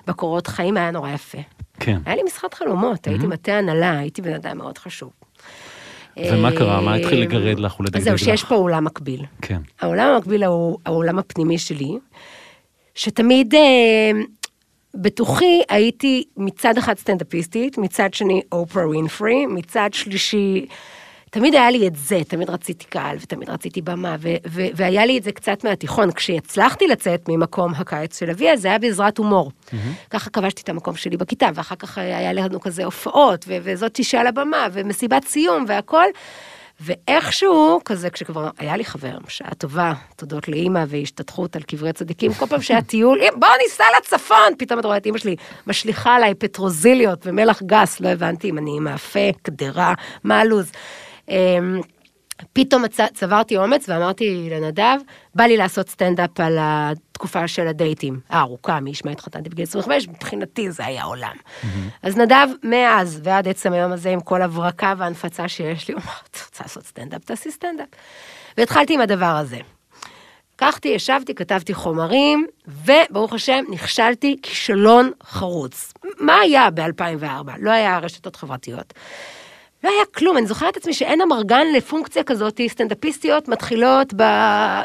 בקורות 0.06 0.46
חיים 0.46 0.76
היה 0.76 0.90
נורא 0.90 1.10
יפה. 1.10 1.38
כן. 1.80 1.98
היה 2.06 2.16
לי 2.16 2.22
משחק 2.22 2.54
חלומות, 2.54 3.06
הייתי 3.06 3.26
מטה 3.26 3.52
הנהלה, 3.52 3.98
הייתי 3.98 4.22
בן 4.22 4.34
אדם 4.34 4.58
מאוד 4.58 4.78
חשוב. 4.78 5.10
ומה 6.18 6.52
קרה? 6.52 6.80
מה 6.80 6.94
התחיל 6.94 7.18
אה, 7.18 7.24
לגרד 7.24 7.58
לך 7.58 7.80
ולדגדג 7.80 7.98
אז 7.98 8.04
זהו, 8.04 8.14
לך? 8.14 8.20
שיש 8.20 8.44
פה 8.44 8.54
עולם 8.54 8.84
מקביל. 8.84 9.24
כן. 9.42 9.60
העולם 9.80 10.06
המקביל 10.06 10.44
הוא 10.44 10.78
העולם 10.86 11.18
הפנימי 11.18 11.58
שלי, 11.58 11.92
שתמיד 12.94 13.54
אה, 13.54 14.10
בתוכי 14.94 15.62
הייתי 15.68 16.24
מצד 16.36 16.78
אחד 16.78 16.98
סטנדאפיסטית, 16.98 17.78
מצד 17.78 18.14
שני 18.14 18.40
אופרה 18.52 18.88
ווינפרי, 18.88 19.46
מצד 19.46 19.88
שלישי, 19.92 20.66
תמיד 21.34 21.54
היה 21.54 21.70
לי 21.70 21.86
את 21.86 21.96
זה, 21.96 22.20
תמיד 22.28 22.50
רציתי 22.50 22.84
קהל 22.84 23.16
ותמיד 23.20 23.50
רציתי 23.50 23.82
במה, 23.82 24.16
ו- 24.20 24.36
ו- 24.48 24.66
והיה 24.74 25.06
לי 25.06 25.18
את 25.18 25.22
זה 25.22 25.32
קצת 25.32 25.64
מהתיכון. 25.64 26.12
כשהצלחתי 26.12 26.86
לצאת 26.86 27.28
ממקום 27.28 27.72
הקיץ 27.76 28.18
של 28.20 28.30
אבי, 28.30 28.50
אז 28.50 28.60
זה 28.60 28.68
היה 28.68 28.78
בעזרת 28.78 29.18
הומור. 29.18 29.50
ככה 30.10 30.30
כבשתי 30.30 30.62
את 30.62 30.68
המקום 30.68 30.96
שלי 30.96 31.16
בכיתה, 31.16 31.48
ואחר 31.54 31.74
כך 31.74 31.98
היה 31.98 32.32
לנו 32.32 32.60
כזה 32.60 32.84
הופעות, 32.84 33.44
ו- 33.48 33.56
וזאת 33.62 34.04
שעל 34.04 34.26
הבמה, 34.26 34.66
ומסיבת 34.72 35.24
סיום 35.24 35.64
והכל. 35.68 36.04
ואיכשהו, 36.80 37.80
כזה, 37.84 38.10
כשכבר 38.10 38.50
היה 38.58 38.76
לי 38.76 38.84
חבר, 38.84 39.16
שעה 39.28 39.54
טובה, 39.54 39.92
תודות 40.16 40.48
לאימא 40.48 40.84
והשתתחות 40.88 41.56
על 41.56 41.62
קברי 41.62 41.92
צדיקים, 41.92 42.34
כל 42.34 42.46
פעם 42.46 42.62
שהיה 42.62 42.82
טיול, 42.82 43.18
"אם, 43.22 43.40
בוא 43.40 43.48
ניסע 43.62 43.84
לצפון, 43.98 44.52
פתאום 44.58 44.80
את 44.80 44.84
רואה 44.84 44.96
את 44.96 45.06
אימא 45.06 45.18
שלי 45.18 45.36
משליכה 45.66 46.14
עליי 46.14 46.34
פטרוזיליות 46.34 47.26
ומלח 47.26 47.62
גס, 47.62 48.00
לא 48.00 48.08
הבנתי 48.08 48.50
אם 48.50 48.58
אני 48.58 48.80
מאפה, 48.80 49.20
קדרה, 49.42 49.94
מה 50.24 50.40
הלו"ז. 50.40 50.72
אמ, 51.28 51.80
פתאום. 52.52 52.84
צברתי 53.14 53.56
אומץ 53.56 53.88
ואמרתי 53.88 54.48
לנדב, 54.50 54.98
בא 55.34 55.44
לי 55.44 55.56
לעשות 55.56 55.88
סטנדאפ 55.88 56.40
על 56.40 56.56
התקופה 56.60 57.48
של 57.48 57.66
הדייטים 57.66 58.20
הארוכה, 58.28 58.80
מי 58.80 58.90
ישמע 58.90 59.10
התחתנתי 59.10 59.48
בגיל 59.48 59.62
25, 59.62 60.08
מבחינתי 60.08 60.70
זה 60.70 60.86
היה 60.86 61.04
עולם. 61.04 61.36
אז 62.02 62.16
נדב, 62.16 62.46
מאז 62.62 63.20
ועד 63.22 63.48
עצם 63.48 63.72
היום 63.72 63.92
הזה, 63.92 64.10
עם 64.10 64.20
כל 64.20 64.42
הברקה 64.42 64.94
וההנפצה 64.98 65.48
שיש 65.48 65.88
לי, 65.88 65.94
הוא 65.94 66.02
אמר, 66.02 66.12
את 66.30 66.38
רוצה 66.46 66.64
לעשות 66.64 66.86
סטנדאפ, 66.86 67.24
תעשי 67.24 67.50
סטנדאפ. 67.50 67.88
והתחלתי 68.58 68.94
עם 68.94 69.00
הדבר 69.00 69.26
הזה. 69.26 69.58
לקחתי, 70.54 70.88
ישבתי, 70.88 71.34
כתבתי 71.34 71.74
חומרים, 71.74 72.46
וברוך 72.66 73.32
השם, 73.32 73.64
נכשלתי 73.70 74.36
כישלון 74.42 75.10
חרוץ. 75.22 75.92
מה 76.18 76.38
היה 76.38 76.70
ב-2004? 76.70 77.50
לא 77.58 77.70
היה 77.70 77.98
רשתות 77.98 78.36
חברתיות. 78.36 78.94
לא 79.84 79.88
היה 79.88 80.04
כלום, 80.16 80.36
אני 80.36 80.46
זוכרת 80.46 80.72
את 80.72 80.76
עצמי 80.76 80.94
שאין 80.94 81.20
אמרגן 81.20 81.66
לפונקציה 81.76 82.22
כזאת, 82.22 82.60
סטנדאפיסטיות 82.68 83.48
מתחילות 83.48 84.14
ב... 84.14 84.22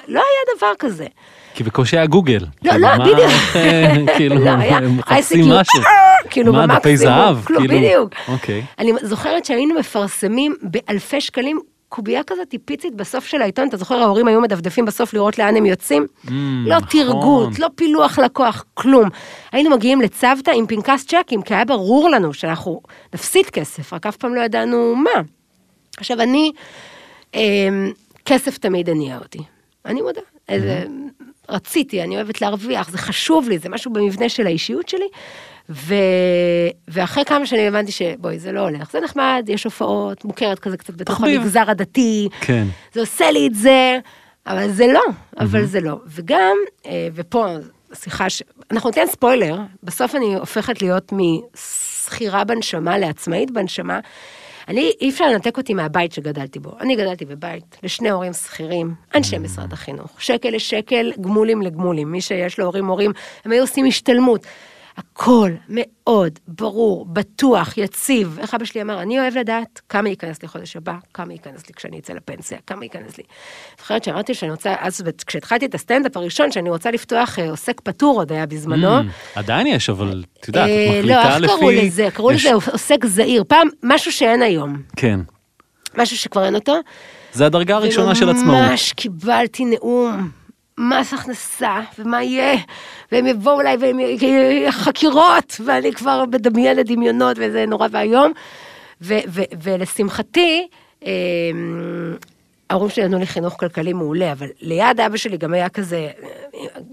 לא 0.07 0.19
היה 0.19 0.57
דבר 0.57 0.71
כזה. 0.79 1.05
כי 1.53 1.63
בקושי 1.63 1.97
היה 1.97 2.05
גוגל. 2.05 2.45
לא, 2.63 2.71
כאילו, 2.71 2.87
לא, 2.87 2.97
בדיוק. 2.97 3.31
כאילו, 4.17 4.35
לא, 4.35 4.55
מחפשים 4.89 5.45
משהו. 5.49 5.81
כאילו 6.29 6.53
מה, 6.53 6.67
דפי 6.67 6.97
זהב? 6.97 7.45
כלום, 7.45 7.67
כאילו, 7.67 7.79
בדיוק. 7.79 8.13
אוקיי. 8.27 8.63
אני 8.79 8.91
זוכרת 9.01 9.45
שהיינו 9.45 9.79
מפרסמים 9.79 10.55
באלפי 10.61 11.21
שקלים 11.21 11.59
קובייה 11.89 12.23
כזאת 12.23 12.49
טיפיצית 12.49 12.95
בסוף 12.95 13.25
של 13.25 13.41
העיתון, 13.41 13.67
אתה 13.67 13.77
זוכר, 13.77 13.95
ההורים 13.95 14.27
היו 14.27 14.41
מדפדפים 14.41 14.85
בסוף 14.85 15.13
לראות 15.13 15.39
לאן 15.39 15.55
הם 15.55 15.65
יוצאים? 15.65 16.05
לא 16.65 16.77
נכון. 16.77 16.89
תרגות, 16.89 17.59
לא 17.59 17.67
פילוח 17.75 18.19
לקוח, 18.19 18.65
כלום. 18.73 19.09
היינו 19.51 19.69
מגיעים 19.69 20.01
לצוותא 20.01 20.51
עם 20.51 20.67
פנקס 20.67 21.05
צ'קים, 21.05 21.41
כי 21.41 21.53
היה 21.53 21.65
ברור 21.65 22.09
לנו 22.09 22.33
שאנחנו 22.33 22.81
נפסיד 23.13 23.45
כסף, 23.45 23.93
רק 23.93 24.05
אף 24.05 24.17
פעם 24.17 24.35
לא 24.35 24.41
ידענו 24.41 24.95
מה. 24.95 25.21
עכשיו, 25.97 26.21
אני, 26.21 26.51
אה, 27.35 27.69
כסף 28.25 28.57
תמיד 28.57 28.89
הניע 28.89 29.17
אותי. 29.17 29.39
אני 29.85 30.01
מודה. 30.01 30.21
איזה, 30.49 30.83
רציתי, 31.49 32.03
אני 32.03 32.15
אוהבת 32.15 32.41
להרוויח, 32.41 32.89
זה 32.89 32.97
חשוב 32.97 33.49
לי, 33.49 33.57
זה 33.57 33.69
משהו 33.69 33.93
במבנה 33.93 34.29
של 34.29 34.45
האישיות 34.45 34.89
שלי. 34.89 35.07
ו... 35.69 35.93
ואחרי 36.87 37.25
כמה 37.25 37.45
שנים 37.45 37.67
הבנתי 37.67 37.91
שבואי, 37.91 38.39
זה 38.39 38.51
לא 38.51 38.59
הולך, 38.59 38.91
זה 38.91 38.99
נחמד, 38.99 39.45
יש 39.47 39.63
הופעות, 39.63 40.25
מוכרת 40.25 40.59
כזה 40.59 40.77
קצת 40.77 40.93
בתוך 40.93 41.17
תחביב. 41.17 41.41
המגזר 41.41 41.63
הדתי, 41.67 42.29
כן. 42.41 42.67
זה 42.93 42.99
עושה 42.99 43.31
לי 43.31 43.47
את 43.47 43.55
זה, 43.55 43.99
אבל 44.47 44.69
זה 44.69 44.87
לא, 44.87 45.03
אבל 45.39 45.65
זה 45.65 45.81
לא. 45.81 45.99
וגם, 46.07 46.57
אה, 46.85 47.07
ופה, 47.15 47.45
סליחה, 47.93 48.29
ש... 48.29 48.43
אנחנו 48.71 48.89
ניתן 48.89 49.07
ספוילר, 49.07 49.57
בסוף 49.83 50.15
אני 50.15 50.35
הופכת 50.35 50.81
להיות 50.81 51.11
משכירה 51.11 52.43
בנשמה 52.43 52.97
לעצמאית 52.97 53.51
בנשמה. 53.51 53.99
אני, 54.67 54.91
אי 55.01 55.09
אפשר 55.09 55.25
לנתק 55.27 55.57
אותי 55.57 55.73
מהבית 55.73 56.11
שגדלתי 56.11 56.59
בו. 56.59 56.71
אני 56.79 56.95
גדלתי 56.95 57.25
בבית 57.25 57.77
לשני 57.83 58.09
הורים 58.09 58.33
שכירים, 58.33 58.93
אנשי 59.15 59.37
משרד 59.37 59.73
החינוך, 59.73 60.21
שקל 60.21 60.49
לשקל, 60.49 61.11
גמולים 61.21 61.61
לגמולים. 61.61 62.11
מי 62.11 62.21
שיש 62.21 62.59
לו 62.59 62.65
הורים 62.65 62.85
מורים, 62.85 63.11
הם 63.45 63.51
היו 63.51 63.63
עושים 63.63 63.85
השתלמות. 63.85 64.45
הכל 64.99 65.51
מאוד 65.69 66.39
ברור, 66.47 67.05
בטוח, 67.05 67.77
יציב. 67.77 68.37
איך 68.41 68.53
אבא 68.53 68.65
שלי 68.65 68.81
אמר, 68.81 69.01
אני 69.01 69.19
אוהב 69.19 69.37
לדעת 69.37 69.81
כמה 69.89 70.09
ייכנס 70.09 70.41
לי 70.41 70.47
חודש 70.47 70.75
הבא, 70.75 70.93
כמה 71.13 71.33
ייכנס 71.33 71.67
לי 71.67 71.73
כשאני 71.73 71.99
אצא 71.99 72.13
לפנסיה, 72.13 72.57
כמה 72.67 72.85
ייכנס 72.85 73.17
לי. 73.17 73.23
זוכרת 73.79 74.03
שאמרתי 74.03 74.33
שאני 74.33 74.51
רוצה, 74.51 74.75
אז 74.79 75.03
כשהתחלתי 75.25 75.65
את 75.65 75.75
הסטנדאפ 75.75 76.17
הראשון, 76.17 76.51
שאני 76.51 76.69
רוצה 76.69 76.91
לפתוח 76.91 77.39
אה, 77.39 77.49
עוסק 77.49 77.81
פטור, 77.81 78.19
עוד 78.19 78.31
היה 78.31 78.45
בזמנו. 78.45 78.99
Mm, 78.99 79.03
עדיין 79.35 79.67
יש, 79.67 79.89
אבל 79.89 80.23
את 80.39 80.47
יודעת, 80.47 80.69
את 80.69 80.73
אה, 80.73 81.01
לא, 81.03 81.15
מחליטה 81.15 81.35
איך 81.35 81.41
לפי... 81.41 81.47
קראו 81.47 81.71
לזה? 81.71 82.07
קראו 82.13 82.31
לזה 82.31 82.53
עוסק 82.53 83.05
זעיר. 83.05 83.43
פעם, 83.47 83.67
משהו 83.83 84.11
שאין 84.11 84.41
היום. 84.41 84.81
כן. 84.95 85.19
משהו 85.97 86.17
שכבר 86.17 86.45
אין 86.45 86.55
אותו. 86.55 86.75
זה 87.33 87.45
הדרגה 87.45 87.75
הראשונה 87.75 88.15
של 88.15 88.29
עצמאות. 88.29 88.67
וממש 88.67 88.93
קיבלתי 88.93 89.65
נאום, 89.65 90.29
מס 90.79 91.13
הכנסה, 91.13 91.79
ומה 91.99 92.23
יהיה, 92.23 92.57
והם 93.11 93.27
יבואו 93.27 93.61
אליי 93.61 93.77
והם 93.77 93.99
חקירות, 94.69 95.61
ואני 95.65 95.93
כבר 95.93 96.23
מדמיינת 96.31 96.85
דמיונות, 96.85 97.37
וזה 97.39 97.65
נורא 97.65 97.87
ואיום. 97.91 98.31
ו- 99.01 99.19
ו- 99.27 99.41
ולשמחתי, 99.63 100.67
אה, 101.05 101.11
ההורים 102.69 102.89
שלי 102.89 103.05
נתנו 103.05 103.19
לי 103.19 103.27
חינוך 103.27 103.59
כלכלי 103.59 103.93
מעולה, 103.93 104.31
אבל 104.31 104.47
ליד 104.61 104.99
אבא 104.99 105.17
שלי 105.17 105.37
גם 105.37 105.53
היה 105.53 105.69
כזה, 105.69 106.09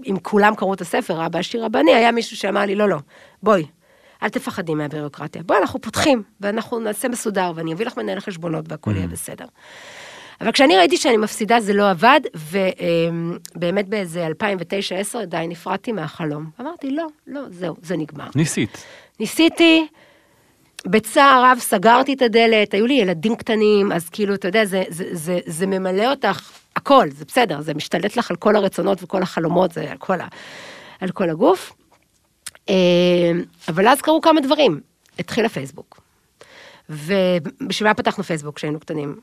אם 0.05 0.15
כולם 0.21 0.55
קראו 0.55 0.73
את 0.73 0.81
הספר, 0.81 1.25
אבא 1.25 1.39
עשיר 1.39 1.65
רבני, 1.65 1.93
היה 1.93 2.11
מישהו 2.11 2.37
שאמר 2.37 2.61
לי, 2.61 2.75
לא, 2.75 2.89
לא, 2.89 2.97
בואי, 3.43 3.65
אל 4.23 4.29
תפחדי 4.29 4.75
מהבירוקרטיה. 4.75 5.43
בואי, 5.43 5.59
אנחנו 5.59 5.81
פותחים, 5.81 6.23
ואנחנו 6.41 6.79
נעשה 6.79 7.07
מסודר, 7.07 7.51
ואני 7.55 7.73
אביא 7.73 7.85
לך 7.85 7.97
מנהל 7.97 8.19
חשבונות 8.19 8.65
והכל 8.69 8.91
יהיה 8.95 9.07
בסדר. 9.07 9.45
אבל 10.41 10.51
כשאני 10.51 10.77
ראיתי 10.77 10.97
שאני 10.97 11.17
מפסידה 11.17 11.59
זה 11.59 11.73
לא 11.73 11.89
עבד, 11.89 12.21
ובאמת 13.55 13.87
באיזה 13.87 14.27
2009-2010 14.27 15.25
די 15.25 15.45
נפרדתי 15.49 15.91
מהחלום. 15.91 16.49
אמרתי, 16.61 16.91
לא, 16.91 17.07
לא, 17.27 17.41
זהו, 17.49 17.75
זה 17.81 17.97
נגמר. 17.97 18.27
ניסית. 18.35 18.83
ניסיתי, 19.19 19.87
בצער 20.85 21.43
רב 21.45 21.57
סגרתי 21.59 22.13
את 22.13 22.21
הדלת, 22.21 22.73
היו 22.73 22.85
לי 22.87 22.93
ילדים 22.93 23.35
קטנים, 23.35 23.91
אז 23.91 24.09
כאילו, 24.09 24.33
אתה 24.33 24.47
יודע, 24.47 24.65
זה, 24.65 24.83
זה, 24.89 25.05
זה, 25.11 25.39
זה 25.45 25.65
ממלא 25.67 26.11
אותך, 26.11 26.51
הכל, 26.75 27.07
זה 27.11 27.25
בסדר, 27.25 27.61
זה 27.61 27.73
משתלט 27.73 28.15
לך 28.15 28.31
על 28.31 28.37
כל 28.37 28.55
הרצונות 28.55 29.03
וכל 29.03 29.21
החלומות, 29.21 29.71
זה 29.71 29.91
על 29.91 29.97
כל, 29.97 30.21
ה, 30.21 30.27
על 30.99 31.11
כל 31.11 31.29
הגוף. 31.29 31.73
אה, 32.69 32.75
אבל 33.67 33.87
אז 33.87 34.01
קרו 34.01 34.21
כמה 34.21 34.41
דברים. 34.41 34.79
התחיל 35.19 35.45
הפייסבוק. 35.45 36.01
ובשביל 36.89 37.89
מה 37.89 37.93
פתחנו 37.93 38.23
פייסבוק 38.23 38.55
כשהיינו 38.55 38.79
קטנים? 38.79 39.15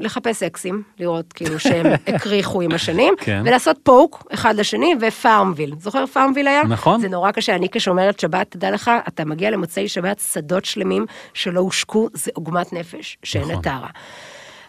לחפש 0.00 0.42
אקסים, 0.42 0.82
לראות 0.98 1.32
כאילו 1.32 1.60
שהם 1.60 1.86
הקריחו 2.14 2.60
עם 2.60 2.72
השנים, 2.72 3.14
כן. 3.18 3.42
ולעשות 3.46 3.76
poke 3.82 4.26
אחד 4.34 4.54
לשני 4.56 4.94
ו 5.00 5.07
FarmVille. 5.07 5.74
זוכר 5.80 6.06
FarmVille 6.06 6.48
היה? 6.48 6.62
נכון. 6.64 7.00
זה 7.00 7.08
נורא 7.08 7.30
קשה, 7.30 7.54
אני 7.54 7.68
כשומרת 7.72 8.20
שבת, 8.20 8.50
תדע 8.50 8.70
לך, 8.70 8.90
אתה 9.08 9.24
מגיע 9.24 9.50
למוצאי 9.50 9.88
שבת, 9.88 10.18
שדות 10.32 10.64
שלמים 10.64 11.06
שלא 11.34 11.60
הושקו, 11.60 12.08
זה 12.12 12.30
עוגמת 12.34 12.72
נפש 12.72 13.18
שאין 13.22 13.42
נכון. 13.44 13.54
לטרה. 13.58 13.88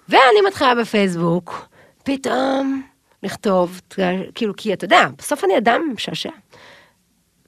ואני 0.09 0.41
מתחילה 0.47 0.75
בפייסבוק, 0.75 1.67
פתאום 2.03 2.81
לכתוב, 3.23 3.81
כאילו, 4.35 4.53
כי 4.57 4.73
אתה 4.73 4.85
יודע, 4.85 5.07
בסוף 5.17 5.43
אני 5.43 5.57
אדם 5.57 5.81
משעשע. 5.95 6.29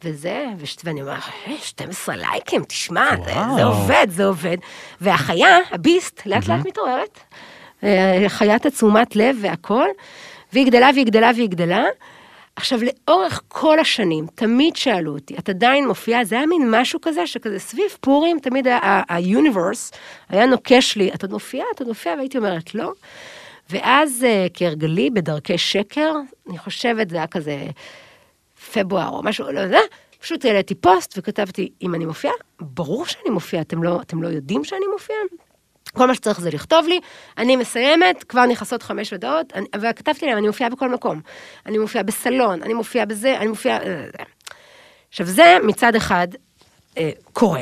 וזה, 0.03 0.45
וש- 0.57 0.77
ואני 0.83 1.01
אומר, 1.01 1.13
"אה, 1.13 1.53
12 1.62 2.15
לייקים, 2.15 2.63
תשמע, 2.63 3.09
זה, 3.25 3.33
זה. 3.55 3.63
עובד, 3.63 4.07
זה 4.09 4.25
עובד. 4.25 4.57
והחיה, 5.01 5.57
הביסט, 5.71 6.21
לאט 6.25 6.48
לאט 6.48 6.65
מתעוררת. 6.65 7.19
אה, 7.83 8.24
חיית 8.27 8.65
התשומת 8.65 9.15
לב 9.15 9.38
והכל, 9.41 9.88
והיא 10.53 10.65
גדלה 10.65 10.89
והיא 10.93 11.05
גדלה 11.05 11.31
והיא 11.36 11.50
גדלה. 11.50 11.86
עכשיו, 12.55 12.79
לאורך 12.83 13.41
כל 13.48 13.79
השנים, 13.79 14.27
תמיד 14.36 14.75
שאלו 14.75 15.13
אותי, 15.13 15.36
את 15.39 15.50
עדיין 15.50 15.88
מופיעה? 15.88 16.25
זה 16.25 16.36
היה 16.36 16.45
מין 16.45 16.67
משהו 16.71 17.01
כזה, 17.01 17.27
שכזה 17.27 17.59
סביב 17.59 17.86
פורים, 18.01 18.39
תמיד 18.39 18.67
ה-universe 18.67 19.95
היה 20.29 20.45
נוקש 20.45 20.95
לי, 20.95 21.09
את 21.13 21.21
עוד 21.21 21.31
מופיעה? 21.31 21.65
את 21.75 21.79
עוד 21.79 21.88
מופיעה? 21.88 22.15
והייתי 22.15 22.38
אומרת, 22.38 22.75
לא. 22.75 22.91
ואז 23.69 24.25
אה, 24.27 24.48
כהרגלי, 24.53 25.09
בדרכי 25.09 25.57
שקר, 25.57 26.13
אני 26.50 26.57
חושבת, 26.57 27.09
זה 27.09 27.17
היה 27.17 27.27
כזה 27.27 27.65
פברואר 28.74 29.09
או 29.09 29.24
משהו, 29.24 29.51
לא 29.51 29.59
יודע, 29.59 29.79
פשוט 30.19 30.45
העליתי 30.45 30.75
פוסט 30.75 31.17
וכתבתי, 31.17 31.71
אם 31.81 31.95
אני 31.95 32.05
מופיעה, 32.05 32.33
ברור 32.62 33.05
שאני 33.05 33.29
מופיעה, 33.29 33.62
אתם 33.62 33.83
לא, 33.83 34.01
אתם 34.01 34.24
לא 34.24 34.27
יודעים 34.27 34.63
שאני 34.63 34.86
מופיעה? 34.93 35.19
כל 35.93 36.08
מה 36.08 36.15
שצריך 36.15 36.41
זה 36.41 36.50
לכתוב 36.50 36.88
לי, 36.88 37.00
אני 37.38 37.55
מסיימת, 37.55 38.24
כבר 38.24 38.46
נכנסות 38.46 38.84
חמש 38.84 39.12
הודעות, 39.12 39.53
אני- 39.55 39.67
וכתבתי 39.81 40.25
להם, 40.25 40.38
אני 40.38 40.48
מופיעה 40.48 40.69
בכל 40.69 40.89
מקום. 40.89 41.22
אני 41.65 41.77
מופיעה 41.77 42.03
בסלון, 42.03 42.63
אני 42.63 42.74
מופיעה 42.74 43.05
בזה, 43.05 43.38
אני 43.38 43.48
מופיעה... 43.48 43.77
עכשיו, 45.10 45.25
זה 45.25 45.58
מצד 45.63 45.96
אחד 45.96 46.27
אה, 46.98 47.10
קורה, 47.34 47.62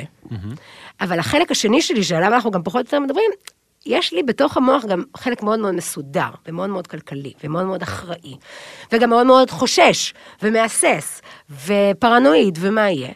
אבל 1.02 1.20
החלק 1.20 1.52
השני 1.52 1.82
שלי, 1.82 2.04
שעליו 2.04 2.34
אנחנו 2.34 2.52
גם 2.52 2.64
פחות 2.64 2.76
או 2.76 2.86
יותר 2.86 3.00
מדברים, 3.00 3.32
יש 3.86 4.14
לי 4.14 4.24
בתוך 4.24 4.58
המוח 4.58 4.86
גם 4.86 5.04
חלק 5.18 5.44
מאוד 5.44 5.60
מאוד 5.60 5.74
מסודר, 5.76 6.30
ומאוד 6.48 6.70
מאוד 6.70 6.88
כלכלי, 6.88 7.34
ומאוד 7.44 7.66
מאוד 7.66 7.82
אחראי, 7.82 8.36
וגם 8.92 9.10
מאוד 9.10 9.26
מאוד 9.28 9.52
חושש, 9.52 10.14
ומהסס, 10.42 11.22
ופרנואיד, 11.66 12.58
ומה 12.62 12.90
יהיה. 12.90 13.12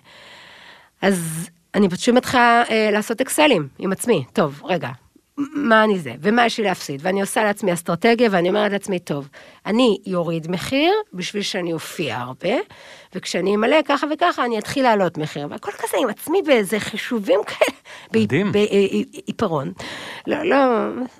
אז 1.02 1.50
אני 1.76 1.90
פשוט 1.90 2.16
מתחילה 2.16 2.64
אה, 2.70 2.90
לעשות 2.92 3.22
אקסלים 3.22 3.68
עם 3.80 3.92
עצמי. 3.92 4.24
טוב, 4.34 4.62
רגע, 4.66 4.90
מה 5.38 5.84
אני 5.84 6.00
זה, 6.00 6.14
ומה 6.22 6.46
יש 6.46 6.58
לי 6.58 6.64
להפסיד? 6.64 7.00
ואני 7.04 7.22
עושה 7.22 7.44
לעצמי 7.44 7.74
אסטרטגיה, 7.74 8.30
ואני 8.32 8.50
אומרת 8.50 8.72
לעצמי, 8.72 9.00
טוב, 9.00 9.28
אני 9.66 9.98
יוריד 10.06 10.52
מחיר 10.52 10.94
בשביל 11.14 11.44
שאני 11.44 11.74
אופיע 11.74 12.18
הרבה, 12.18 12.56
וכשאני 13.16 13.56
אמלא 13.56 13.78
ככה 13.86 14.08
וככה, 14.14 14.46
אני 14.46 14.60
אתחיל 14.60 14.84
להעלות 14.84 15.18
מחיר. 15.18 15.48
והכל 15.50 15.72
כזה 15.72 15.98
עם 16.02 16.10
עצמי 16.10 16.42
באיזה 16.46 16.80
חישובים 16.80 17.40
כאלה. 17.48 17.78
מדהים. 18.24 18.52
בעיפרון. 18.52 19.72
לא, 20.28 20.44
לא, 20.44 20.58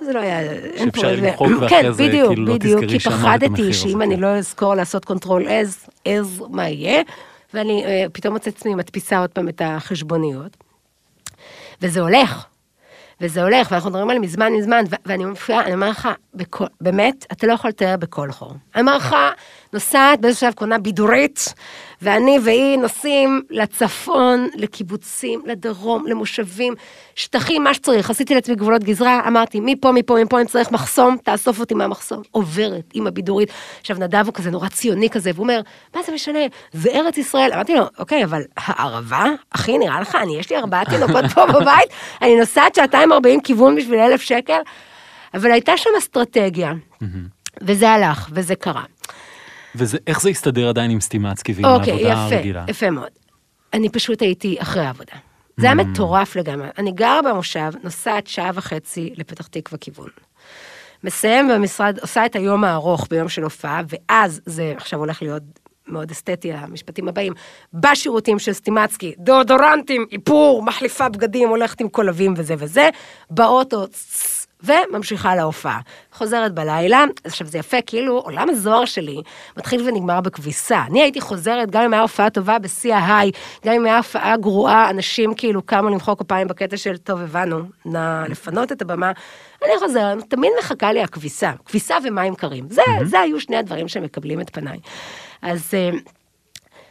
זה 0.02 0.14
לא 0.14 0.20
היה... 0.20 0.40
שאפשר 0.78 1.16
למחוק 1.16 1.48
ואחרי 1.48 1.70
כן, 1.70 1.92
זה 1.92 2.04
בדיוק, 2.08 2.28
כאילו 2.28 2.46
לא 2.46 2.54
בדיוק, 2.54 2.80
תזכרי 2.80 2.94
כי 2.94 3.00
שאמרת 3.00 3.20
את 3.20 3.24
פחדתי 3.24 3.46
המחיר, 3.46 3.70
אז 3.70 3.76
שאם 3.76 4.02
אני 4.02 4.16
כן. 4.16 4.22
לא 4.22 4.28
אזכור 4.28 4.76
לעשות 4.76 5.06
קונטרול 5.06 5.48
אז, 5.48 5.86
אז 6.06 6.44
מה 6.50 6.70
יהיה, 6.70 7.02
ואני 7.54 7.86
אה, 7.86 8.06
פתאום 8.14 8.34
מוצאת 8.34 8.56
עצמי 8.56 8.76
מדפיסה 8.76 9.20
עוד 9.20 9.30
פעם 9.30 9.50
את 9.50 9.62
החשבוניות. 9.66 10.58
וזה 11.82 12.02
הולך, 12.02 12.46
וזה 13.22 13.44
הולך, 13.44 13.72
ואנחנו 13.72 13.90
מדברים 13.90 14.10
על 14.10 14.20
מזמן 14.20 14.54
מזמן, 14.54 14.84
ואני 15.06 15.26
מופיעה, 15.26 15.62
אני 15.62 15.74
אומר 15.74 15.90
לך, 15.90 16.10
בכל, 16.34 16.66
באמת, 16.82 17.26
אתה 17.32 17.48
לא 17.48 17.54
יכול 17.54 17.70
לתאר 17.70 17.96
בכל 17.98 18.32
חור. 18.32 18.54
אני 18.76 18.82
אומר 18.82 18.98
לך, 18.98 19.16
נוסעת 19.74 20.22
באיזשהו 20.22 20.48
שלב 20.48 20.54
קונה 20.54 20.78
בידורית, 20.78 21.54
ואני 22.02 22.40
והיא 22.44 22.78
נוסעים 22.78 23.42
לצפון, 23.50 24.48
לקיבוצים, 24.56 25.42
לדרום, 25.46 26.08
למושבים, 26.08 26.74
שטחים, 27.16 27.64
מה 27.64 27.74
שצריך. 27.74 28.10
עשיתי 28.10 28.36
לעצמי 28.36 28.56
גבולות 28.56 28.84
גזרה, 28.84 29.22
אמרתי, 29.28 29.60
מפה, 29.60 29.92
מפה, 29.92 30.18
מפה, 30.22 30.42
אם 30.42 30.46
צריך 30.46 30.72
מחסום, 30.72 31.18
תאסוף 31.24 31.60
אותי 31.60 31.74
מהמחסום. 31.74 32.22
עוברת 32.32 32.92
עם 32.94 33.08
הבידורית. 33.08 33.50
עכשיו, 33.80 33.98
נדב 34.00 34.26
הוא 34.26 34.34
כזה 34.34 34.52
נורא 34.52 34.70
ציוני 34.70 35.10
כזה, 35.10 35.32
והוא 35.36 35.44
אומר, 35.44 35.62
מה 35.96 36.04
זה 36.04 36.12
משנה, 36.12 36.40
זה 36.74 36.90
ארץ 36.90 37.18
ישראל. 37.18 37.54
אמרתי 37.54 37.76
לו, 37.76 37.86
אוקיי, 38.00 38.24
אבל 38.24 38.42
הערבה, 38.58 39.26
אחי, 39.52 39.78
נראה 39.78 40.02
לך, 40.02 40.16
אני, 40.16 40.38
יש 40.40 40.50
לי 40.50 40.58
ארבעה 40.58 40.86
תינוקות 40.86 41.26
פה 41.34 41.46
בבית, 41.54 41.90
אני 42.22 42.36
נוסעת 42.36 42.76
שעתיים 42.76 43.14
ארבעים 43.14 43.42
כיוון 43.42 43.76
בשביל 43.76 44.00
אלף 44.00 44.22
שקל, 44.22 44.60
אבל 45.34 45.52
הייתה 45.52 45.78
שם 45.78 45.90
אסטרטגיה, 45.98 46.74
וזה 47.62 47.90
הלך, 47.90 48.30
וזה 48.32 48.56
קרה. 48.56 48.84
ואיך 49.76 50.22
זה 50.22 50.30
הסתדר 50.30 50.70
עדיין 50.70 50.92
עם 50.92 51.02
סטימצקי 51.02 51.54
ועם 51.54 51.66
אוקיי, 51.66 51.94
העבודה 51.94 52.10
יפה, 52.12 52.36
הרגילה? 52.36 52.66
יפה 52.68 52.90
מאוד. 52.90 53.10
אני 53.74 53.90
פשוט 53.90 54.22
הייתי 54.22 54.56
אחרי 54.60 54.86
העבודה. 54.86 55.14
זה 55.58 55.66
היה 55.66 55.76
מטורף 55.76 56.36
לגמרי. 56.36 56.68
אני 56.78 56.92
גרה 56.92 57.22
במושב, 57.22 57.72
נוסעת 57.84 58.28
שעה 58.28 58.52
וחצי 58.54 59.14
לפתח 59.16 59.48
תקווה 59.48 59.78
כיוון. 59.78 60.10
מסיים 61.04 61.48
במשרד, 61.48 62.00
עושה 62.00 62.26
את 62.26 62.36
היום 62.36 62.64
הארוך 62.64 63.08
ביום 63.10 63.30
של 63.30 63.44
הופעה, 63.44 63.82
ואז 63.90 64.42
זה 64.46 64.74
עכשיו 64.78 65.00
הולך 65.00 65.22
להיות 65.22 65.44
מאוד 65.88 66.12
אסתטי, 66.12 66.54
המשפטים 66.54 67.08
הבאים, 67.08 67.34
בשירותים 67.74 68.40
של 68.40 68.54
סטימצקי, 68.54 69.14
דאודורנטים, 69.18 70.06
איפור, 70.12 70.64
מחליפה 70.64 71.10
בגדים, 71.10 71.50
הולכת 71.50 71.82
עם 71.82 71.90
קולבים 71.90 72.34
וזה 72.38 72.56
וזה, 72.58 72.90
באוטו, 73.30 73.88
צ- 73.88 74.41
וממשיכה 74.64 75.36
להופעה. 75.36 75.80
חוזרת 76.14 76.54
בלילה, 76.54 77.06
עכשיו 77.24 77.48
זה 77.48 77.58
יפה, 77.58 77.78
כאילו 77.86 78.18
עולם 78.18 78.50
הזוהר 78.50 78.86
שלי 78.86 79.22
מתחיל 79.58 79.90
ונגמר 79.90 80.22
בכביסה. 80.22 80.84
אני 80.88 81.02
הייתי 81.02 81.22
חוזרת, 81.22 81.72
גם 81.72 81.84
אם 81.84 81.94
הייתה 81.94 82.02
הופעה 82.02 82.30
טובה 82.30 82.60
בשיא 82.60 82.96
ההיי, 82.96 83.32
גם 83.66 83.74
אם 83.74 83.86
הייתה 83.86 83.98
הופעה 83.98 84.38
גרועה, 84.38 84.90
אנשים 84.90 85.34
כאילו 85.34 85.62
קמו 85.62 85.90
למחוא 85.90 86.16
כפיים 86.16 86.48
בקטע 86.48 86.78
של, 86.78 86.98
טוב, 86.98 87.22
הבנו, 87.22 87.60
נא 87.86 88.24
לפנות 88.30 88.72
את 88.72 88.82
הבמה. 88.82 89.12
אני 89.66 89.72
חוזרת, 89.80 90.18
תמיד 90.30 90.52
מחכה 90.60 90.94
לי 90.94 91.02
הכביסה, 91.02 91.52
כביסה 91.66 91.96
ומים 92.04 92.36
קרים. 92.36 92.66
זה, 92.70 92.82
זה 93.04 93.20
היו 93.20 93.40
שני 93.40 93.58
הדברים 93.58 93.88
שמקבלים 93.88 94.42
את 94.42 94.50
פניי. 94.50 94.80
אז 95.42 95.70
אה, 95.74 95.90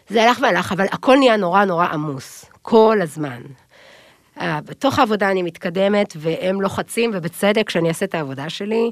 זה 0.09 0.23
הלך 0.23 0.39
והלך, 0.43 0.73
אבל 0.73 0.85
הכל 0.85 1.17
נהיה 1.17 1.37
נורא 1.37 1.65
נורא 1.65 1.87
עמוס, 1.87 2.45
כל 2.63 2.99
הזמן. 3.03 3.43
אה, 4.41 4.61
בתוך 4.65 4.99
העבודה 4.99 5.31
אני 5.31 5.43
מתקדמת, 5.43 6.15
והם 6.17 6.61
לוחצים, 6.61 7.11
ובצדק, 7.15 7.67
כשאני 7.67 7.89
אעשה 7.89 8.05
את 8.05 8.15
העבודה 8.15 8.51
שלי. 8.51 8.91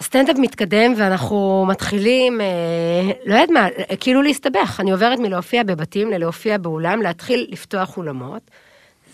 הסטנדאפ 0.00 0.36
מתקדם 0.38 0.94
ואנחנו 0.96 1.64
מתחילים, 1.68 2.40
אה, 2.40 2.46
לא 3.26 3.34
יודעת 3.34 3.50
מה, 3.50 3.68
אה, 3.90 3.96
כאילו 3.96 4.22
להסתבך. 4.22 4.80
אני 4.80 4.90
עוברת 4.90 5.18
מלהופיע 5.18 5.62
בבתים 5.62 6.10
ללהופיע 6.10 6.58
באולם, 6.58 7.02
להתחיל 7.02 7.46
לפתוח 7.50 7.96
אולמות, 7.96 8.50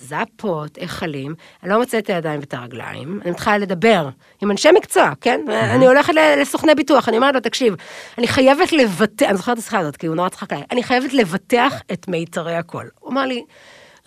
זפות, 0.00 0.76
היכלים, 0.76 1.34
אני 1.62 1.70
לא 1.70 1.78
מוצאת 1.78 2.04
את 2.04 2.10
הידיים 2.10 2.40
ואת 2.40 2.54
הרגליים, 2.54 3.20
אני 3.22 3.30
מתחילה 3.30 3.58
לדבר 3.58 4.08
עם 4.42 4.50
אנשי 4.50 4.68
מקצוע, 4.76 5.12
כן? 5.20 5.40
אני 5.50 5.86
הולכת 5.86 6.12
לסוכני 6.40 6.74
ביטוח, 6.74 7.08
אני 7.08 7.16
אומרת 7.16 7.34
לו, 7.34 7.40
תקשיב, 7.40 7.74
אני 8.18 8.28
חייבת 8.28 8.72
לבטח, 8.72 9.26
אני 9.28 9.36
זוכרת 9.36 9.54
את 9.54 9.62
השיחה 9.62 9.78
הזאת, 9.78 9.96
כי 9.96 10.06
הוא 10.06 10.16
נורא 10.16 10.28
צחק 10.28 10.52
עליי, 10.52 10.64
אני 10.70 10.82
חייבת 10.82 11.12
לבטח 11.12 11.82
את 11.92 12.08
מיתרי 12.08 12.54
הקול. 12.54 12.90
הוא 13.00 13.12
אמר 13.12 13.26
לי, 13.26 13.44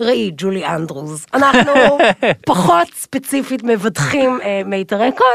ראי, 0.01 0.31
ג'ולי 0.37 0.65
אנדרוס, 0.65 1.25
אנחנו 1.33 1.97
פחות 2.47 2.87
ספציפית 2.93 3.63
מבטחים 3.63 4.41
אה, 4.41 4.61
מיתרי 4.65 5.11
קול, 5.17 5.27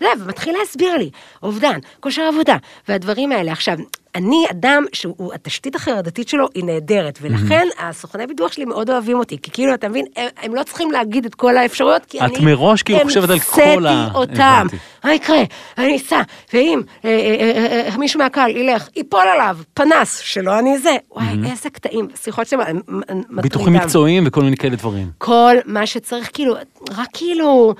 זה, 0.00 0.06
ומתחיל 0.24 0.56
להסביר 0.58 0.96
לי, 0.96 1.10
אובדן, 1.42 1.78
כושר 2.00 2.22
עבודה, 2.22 2.56
והדברים 2.88 3.32
האלה. 3.32 3.52
עכשיו, 3.52 3.76
אני 4.16 4.44
אדם 4.50 4.84
שהוא, 4.92 5.34
התשתית 5.34 5.74
החרדתית 5.74 6.28
שלו 6.28 6.46
היא 6.54 6.64
נהדרת, 6.64 7.18
ולכן 7.22 7.66
הסוכני 7.78 8.26
ביטוח 8.26 8.52
שלי 8.52 8.64
מאוד 8.64 8.90
אוהבים 8.90 9.18
אותי, 9.18 9.38
כי 9.42 9.50
כאילו, 9.50 9.74
אתה 9.74 9.88
מבין, 9.88 10.04
הם, 10.16 10.28
הם 10.42 10.54
לא 10.54 10.62
צריכים 10.62 10.90
להגיד 10.90 11.24
את 11.26 11.34
כל 11.34 11.56
האפשרויות, 11.56 12.04
כי 12.06 12.18
את 12.18 12.22
אני... 12.22 12.38
מראש 12.44 12.82
כאילו 12.82 13.00
חושבת 13.04 13.30
על 13.30 13.38
כל 13.40 13.60
ה- 13.86 13.90
המצאתי 13.90 14.16
אותם. 14.18 14.66
מה 15.04 15.14
יקרה? 15.14 15.42
אני 15.78 15.96
אסע, 15.96 16.20
ואם 16.52 16.80
אה, 17.04 17.10
אה, 17.10 17.16
אה, 17.56 17.90
אה, 17.90 17.96
מישהו 17.96 18.20
מהקהל 18.20 18.56
ילך, 18.56 18.88
ייפול 18.96 19.20
עליו, 19.34 19.56
פנס, 19.74 20.18
שלא 20.18 20.58
אני 20.58 20.78
זה. 20.78 20.96
וואי, 21.10 21.26
איזה 21.50 21.70
קטעים, 21.70 22.08
שיחות 22.22 22.52
הם- 22.52 22.60
הם 23.08 23.22
ביטוחים 23.30 23.66
מטרידם. 23.66 23.84
מקצועיים 23.86 24.24
וכל 24.26 24.42
מיני 24.42 24.56
כאלה 24.56 24.76
דברים. 24.76 25.10
כל 25.18 25.54
מה 25.64 25.86
שצריך, 25.86 26.30
כאילו, 26.32 26.54
רק 26.96 27.08
כאילו... 27.14 27.74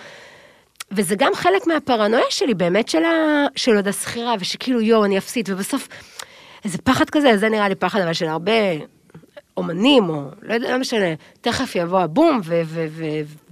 וזה 0.92 1.14
גם 1.18 1.32
חלק 1.34 1.66
מהפרנויה 1.66 2.24
שלי, 2.30 2.54
באמת, 2.54 2.88
של, 2.88 3.04
ה... 3.04 3.10
של 3.56 3.76
עוד 3.76 3.88
השכירה, 3.88 4.34
ושכאילו, 4.40 4.80
יואו, 4.80 5.04
אני 5.04 5.18
אפסיד, 5.18 5.48
ובסוף, 5.52 5.88
איזה 6.64 6.78
פחד 6.78 7.10
כזה, 7.10 7.36
זה 7.36 7.48
נראה 7.48 7.68
לי 7.68 7.74
פחד, 7.74 8.00
אבל 8.00 8.12
של 8.12 8.26
הרבה 8.26 8.52
אומנים, 9.56 10.08
או 10.08 10.22
לא 10.42 10.54
יודע, 10.54 10.72
לא 10.72 10.78
משנה, 10.78 11.06
תכף 11.40 11.76
יבוא 11.76 12.00
הבום, 12.00 12.40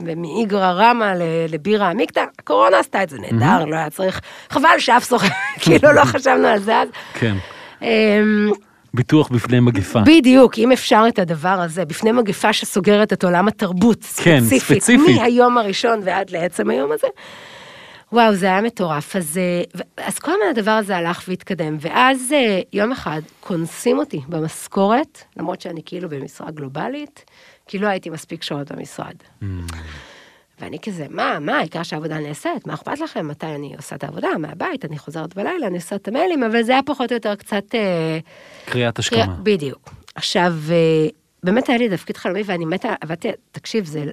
ומאיגרא 0.00 0.72
רמא 0.72 1.12
לבירה 1.48 1.90
עמיקתא, 1.90 2.24
הקורונה 2.38 2.78
עשתה 2.78 3.02
את 3.02 3.08
זה 3.10 3.18
נהדר, 3.18 3.64
לא 3.64 3.76
היה 3.76 3.90
צריך, 3.90 4.20
חבל 4.50 4.78
שאף 4.78 5.04
סוכן, 5.04 5.28
כאילו, 5.60 5.92
לא 5.92 6.04
חשבנו 6.04 6.46
על 6.46 6.58
זה 6.58 6.78
אז. 6.78 6.88
כן. 7.14 7.36
אמ, 7.82 8.50
ביטוח 8.94 9.28
בפני 9.28 9.60
מגפה. 9.60 10.00
בדיוק, 10.00 10.58
אם 10.58 10.72
אפשר 10.72 11.04
את 11.08 11.18
הדבר 11.18 11.48
הזה, 11.48 11.84
בפני 11.84 12.12
מגפה 12.12 12.52
שסוגרת 12.52 13.12
את 13.12 13.24
עולם 13.24 13.48
התרבות, 13.48 14.04
כן, 14.16 14.40
ספציפית, 14.40 14.82
ספציפית. 14.82 15.16
מהיום 15.20 15.58
הראשון 15.58 16.00
ועד 16.04 16.30
לעצם 16.30 16.70
היום 16.70 16.92
הזה. 16.92 17.06
וואו, 18.14 18.34
זה 18.34 18.46
היה 18.46 18.60
מטורף. 18.60 19.16
אז, 19.16 19.38
אה, 19.38 19.82
אז 19.96 20.18
כל 20.18 20.30
הזמן 20.30 20.46
הדבר 20.50 20.70
הזה 20.70 20.96
הלך 20.96 21.24
והתקדם, 21.28 21.76
ואז 21.80 22.32
אה, 22.32 22.60
יום 22.72 22.92
אחד 22.92 23.20
קונסים 23.40 23.98
אותי 23.98 24.20
במשכורת, 24.28 25.18
למרות 25.36 25.60
שאני 25.60 25.80
כאילו 25.84 26.08
במשרה 26.08 26.50
גלובלית, 26.50 27.24
כי 27.66 27.78
לא 27.78 27.86
הייתי 27.86 28.10
מספיק 28.10 28.42
שעות 28.42 28.72
במשרד. 28.72 29.14
Mm. 29.42 29.44
ואני 30.60 30.78
כזה, 30.78 31.06
מה, 31.10 31.38
מה, 31.40 31.58
העיקר 31.58 31.82
שהעבודה 31.82 32.18
נעשית, 32.18 32.66
מה 32.66 32.74
אכפת 32.74 33.00
לכם, 33.00 33.28
מתי 33.28 33.46
אני 33.46 33.74
עושה 33.76 33.96
את 33.96 34.04
העבודה, 34.04 34.28
מהבית, 34.38 34.84
אני 34.84 34.98
חוזרת 34.98 35.34
בלילה, 35.34 35.66
אני 35.66 35.76
עושה 35.76 35.96
את 35.96 36.08
המיילים, 36.08 36.42
אבל 36.42 36.62
זה 36.62 36.72
היה 36.72 36.82
פחות 36.82 37.12
או 37.12 37.16
יותר 37.16 37.34
קצת... 37.34 37.74
אה, 37.74 38.18
קריאת 38.64 38.98
השכמה. 38.98 39.36
בדיוק. 39.42 39.94
עכשיו, 40.14 40.54
באמת 41.42 41.68
היה 41.68 41.78
לי 41.78 41.88
תפקיד 41.88 42.16
חלומי, 42.16 42.42
ואני 42.46 42.64
מתה, 42.64 42.94
עבדתי, 43.00 43.28
תקשיב, 43.52 43.84
זה 43.84 44.04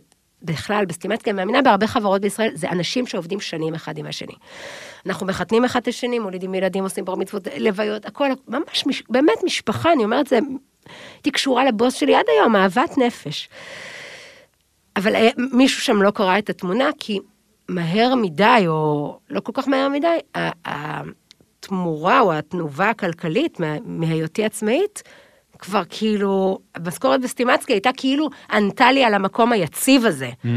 בכלל, 0.44 0.86
בסטימצקי, 0.86 1.30
אני 1.30 1.38
מאמינה 1.38 1.62
בהרבה 1.62 1.88
חברות 1.88 2.22
בישראל, 2.22 2.52
זה 2.54 2.70
אנשים 2.70 3.08
שעובדים 3.08 3.40
שנים 3.40 3.74
אחד 3.74 3.98
עם 3.98 4.06
השני. 4.06 4.34
אנחנו 5.06 5.26
מחתנים 5.26 5.66
אחד 5.66 5.80
את 5.82 5.88
השני, 5.88 6.20
מולידים 6.20 6.54
ילדים, 6.56 6.84
עושים 6.84 7.06
בר 7.06 7.16
מצוות, 7.16 7.48
לוויות, 7.58 8.06
הכל, 8.06 8.28
ממש, 8.48 8.88
מש, 8.88 9.04
באמת 9.10 9.38
משפחה, 9.46 9.94
אני 9.94 10.04
אומרת, 10.04 10.28
זה, 10.28 10.40
הייתי 11.14 11.32
קשורה 11.32 11.66
לבוס 11.66 11.94
שלי 11.94 12.16
עד 12.16 12.26
היום, 12.28 12.56
אהבת 12.56 12.98
נפש. 12.98 13.50
אבל 14.96 15.16
היה- 15.16 15.32
מישהו 15.54 15.82
שם 15.82 16.02
לא 16.02 16.12
קרא 16.12 16.38
את 16.38 16.50
התמונה, 16.50 16.90
כי 17.00 17.20
מהר 17.70 18.16
מדי, 18.16 18.64
או 18.68 19.18
לא 19.30 19.40
כל 19.40 19.52
כך 19.56 19.68
מהר 19.68 19.90
מדי, 19.90 20.18
התמורה 20.66 22.20
או 22.20 22.34
התנובה 22.34 22.90
הכלכלית 22.90 23.60
מה- 23.60 23.78
מהיותי 23.86 24.46
עצמאית, 24.46 25.04
כבר 25.62 25.82
כאילו, 25.90 26.60
המשכורת 26.76 27.22
בסטימצקי 27.22 27.74
הייתה 27.74 27.90
כאילו 27.98 28.30
ענתה 28.52 28.92
לי 28.92 29.04
על 29.04 29.14
המקום 29.14 29.52
היציב 29.52 30.06
הזה. 30.06 30.30
Mm. 30.46 30.48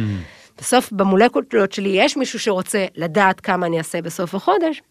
בסוף 0.59 0.93
במולקולות 0.93 1.73
שלי 1.73 1.89
יש 1.89 2.17
מישהו 2.17 2.39
שרוצה 2.39 2.87
לדעת 2.97 3.41
כמה 3.41 3.67
אני 3.67 3.79
אעשה 3.79 4.03
בסוף 4.03 4.35
החודש. 4.35 4.83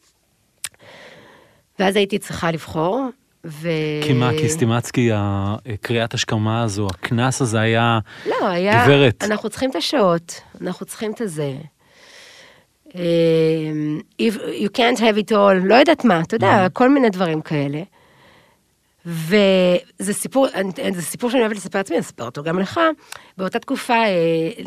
ואז 1.80 1.96
הייתי 1.96 2.20
צריכה 2.20 2.52
לבחור, 2.52 3.10
ו... 3.46 3.70
כי 4.04 4.14
מה, 4.14 4.32
כי 4.38 4.50
סטימצקי, 4.50 5.10
הקריאת 5.14 6.14
השכמה 6.14 6.64
הזו, 6.64 6.88
הקנס 6.88 7.42
הזה 7.42 7.60
היה... 7.60 8.00
לא, 8.26 8.48
היה... 8.48 8.86
גברת. 8.86 9.24
אנחנו 9.24 9.50
צריכים 9.50 9.70
את 9.70 9.76
השעות, 9.76 10.42
אנחנו 10.62 10.86
צריכים 10.86 11.12
את 11.12 11.22
הזה. 11.22 11.54
If 14.22 14.36
you 14.62 14.70
can't 14.78 15.00
have 15.00 15.18
it 15.18 15.32
all, 15.32 15.54
לא 15.64 15.76
יודעת 15.76 16.06
מה, 16.06 16.22
אתה 16.22 16.36
יודע, 16.36 16.68
כל 16.74 16.90
מיני 16.90 17.10
דברים 17.10 17.42
כאלה. 17.42 17.82
וזה 19.06 20.14
סיפור, 20.14 20.48
זה 20.94 21.02
סיפור 21.02 21.30
שאני 21.30 21.42
אוהבת 21.42 21.56
לספר 21.56 21.80
לעצמי, 21.80 21.96
אני 21.96 22.02
אספר 22.02 22.26
אותו 22.26 22.44
גם 22.44 22.60
לך. 22.60 22.80
באותה 23.38 23.60
תקופה 23.60 23.94
אה, 23.94 24.10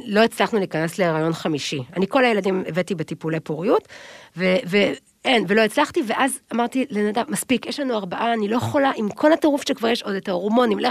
לא 0.07 0.21
הצלחנו 0.21 0.59
להיכנס 0.59 0.99
להיריון 0.99 1.33
חמישי. 1.33 1.81
אני 1.97 2.07
כל 2.09 2.25
הילדים 2.25 2.65
הבאתי 2.69 2.95
בטיפולי 2.95 3.41
פוריות, 3.41 3.89
ו- 4.37 4.57
ואין, 4.67 5.45
ולא 5.49 5.61
הצלחתי, 5.61 6.03
ואז 6.07 6.39
אמרתי 6.55 6.87
לנדב, 6.91 7.23
מספיק, 7.29 7.67
יש 7.67 7.81
לנו 7.81 7.95
ארבעה, 7.95 8.33
אני 8.33 8.49
לא 8.49 8.57
יכולה, 8.57 8.93
עם 8.97 9.09
כל 9.09 9.33
הטירוף 9.33 9.63
שכבר 9.69 9.89
יש 9.89 10.03
עוד 10.03 10.15
את 10.15 10.29
ההורמונים, 10.29 10.79
לא, 10.79 10.89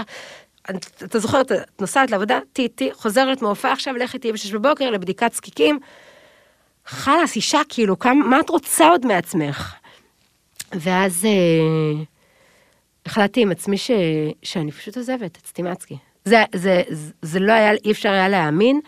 את- 0.70 1.02
אתה 1.04 1.18
זוכר, 1.18 1.40
את 1.40 1.52
נוסעת 1.80 2.10
לעבודה, 2.10 2.38
טי 2.52 2.68
טי, 2.68 2.90
חוזרת 2.92 3.42
מהופעה 3.42 3.72
עכשיו, 3.72 3.94
לך 3.96 4.14
איתי 4.14 4.32
בשש 4.32 4.52
בבוקר 4.52 4.90
לבדיקת 4.90 5.32
זקיקים. 5.34 5.78
חלאס, 6.86 7.36
אישה, 7.36 7.60
כאילו, 7.68 7.98
כמה, 7.98 8.14
מה 8.26 8.40
את 8.40 8.48
רוצה 8.50 8.88
עוד 8.88 9.06
מעצמך? 9.06 9.74
ואז 10.72 11.24
אה, 11.24 12.02
החלטתי 13.06 13.42
עם 13.42 13.50
עצמי 13.50 13.78
ש, 13.78 13.90
שאני 14.42 14.72
פשוט 14.72 14.96
עוזבת 14.96 15.36
את 15.36 15.46
סטימצקי. 15.46 15.96
זה, 16.24 16.44
זה, 16.54 16.82
זה, 16.88 17.12
זה 17.22 17.40
לא 17.40 17.52
היה, 17.52 17.72
אי 17.72 17.92
אפשר 17.92 18.08
היה 18.08 18.28
להאמין. 18.28 18.80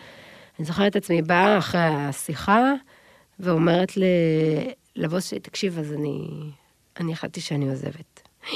אני 0.59 0.65
זוכרת 0.65 0.91
את 0.91 0.95
עצמי 0.95 1.21
באה 1.21 1.57
אחרי 1.57 1.81
השיחה, 1.81 2.73
ואומרת 3.39 3.97
ל, 3.97 4.03
לבוס 4.95 5.29
שלי, 5.29 5.39
תקשיב, 5.39 5.79
אז 5.79 5.93
אני, 5.93 6.27
אני 6.99 7.13
החלטתי 7.13 7.41
שאני 7.41 7.69
עוזבת. 7.69 8.21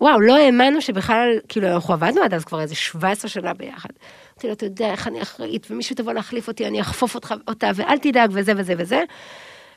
וואו, 0.00 0.20
לא 0.20 0.36
האמנו 0.36 0.80
שבכלל, 0.80 1.28
כאילו, 1.48 1.68
אנחנו 1.68 1.94
עבדנו 1.94 2.22
עד 2.22 2.34
אז 2.34 2.44
כבר 2.44 2.60
איזה 2.60 2.74
17 2.74 3.30
שנה 3.30 3.54
ביחד. 3.54 3.90
אמרתי 4.32 4.46
לו, 4.46 4.52
אתה 4.52 4.66
יודע 4.66 4.90
איך 4.90 5.08
אני 5.08 5.22
אחראית, 5.22 5.66
ומישהו 5.70 5.96
תבוא 5.96 6.12
להחליף 6.12 6.48
אותי, 6.48 6.66
אני 6.66 6.80
אחפוף 6.80 7.14
אותך, 7.14 7.34
אותה, 7.48 7.70
ואל 7.74 7.98
תדאג, 7.98 8.30
וזה 8.32 8.52
וזה 8.56 8.74
וזה. 8.78 9.02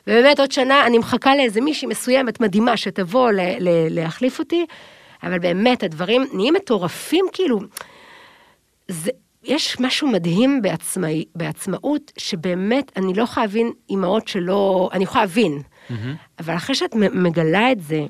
ובאמת 0.06 0.40
עוד 0.40 0.52
שנה 0.52 0.86
אני 0.86 0.98
מחכה 0.98 1.36
לאיזה 1.36 1.60
מישהי 1.60 1.88
מסוימת 1.88 2.40
מדהימה 2.40 2.76
שתבוא 2.76 3.30
ל- 3.30 3.40
ל- 3.40 3.88
להחליף 3.90 4.38
אותי, 4.38 4.66
אבל 5.22 5.38
באמת 5.38 5.82
הדברים 5.82 6.26
נהיים 6.32 6.54
מטורפים, 6.54 7.26
כאילו, 7.32 7.60
זה, 8.88 9.10
יש 9.44 9.80
משהו 9.80 10.08
מדהים 10.08 10.62
בעצמאי, 10.62 11.24
בעצמאות, 11.34 12.12
שבאמת 12.18 12.92
אני 12.96 13.14
לא 13.14 13.22
יכולה 13.22 13.46
להבין 13.46 13.72
אימהות 13.90 14.28
שלא, 14.28 14.90
אני 14.92 15.04
יכולה 15.04 15.24
להבין, 15.24 15.62
אבל 16.38 16.56
אחרי 16.56 16.74
שאת 16.74 16.94
מגלה 16.94 17.72
את 17.72 17.80
זה, 17.80 18.04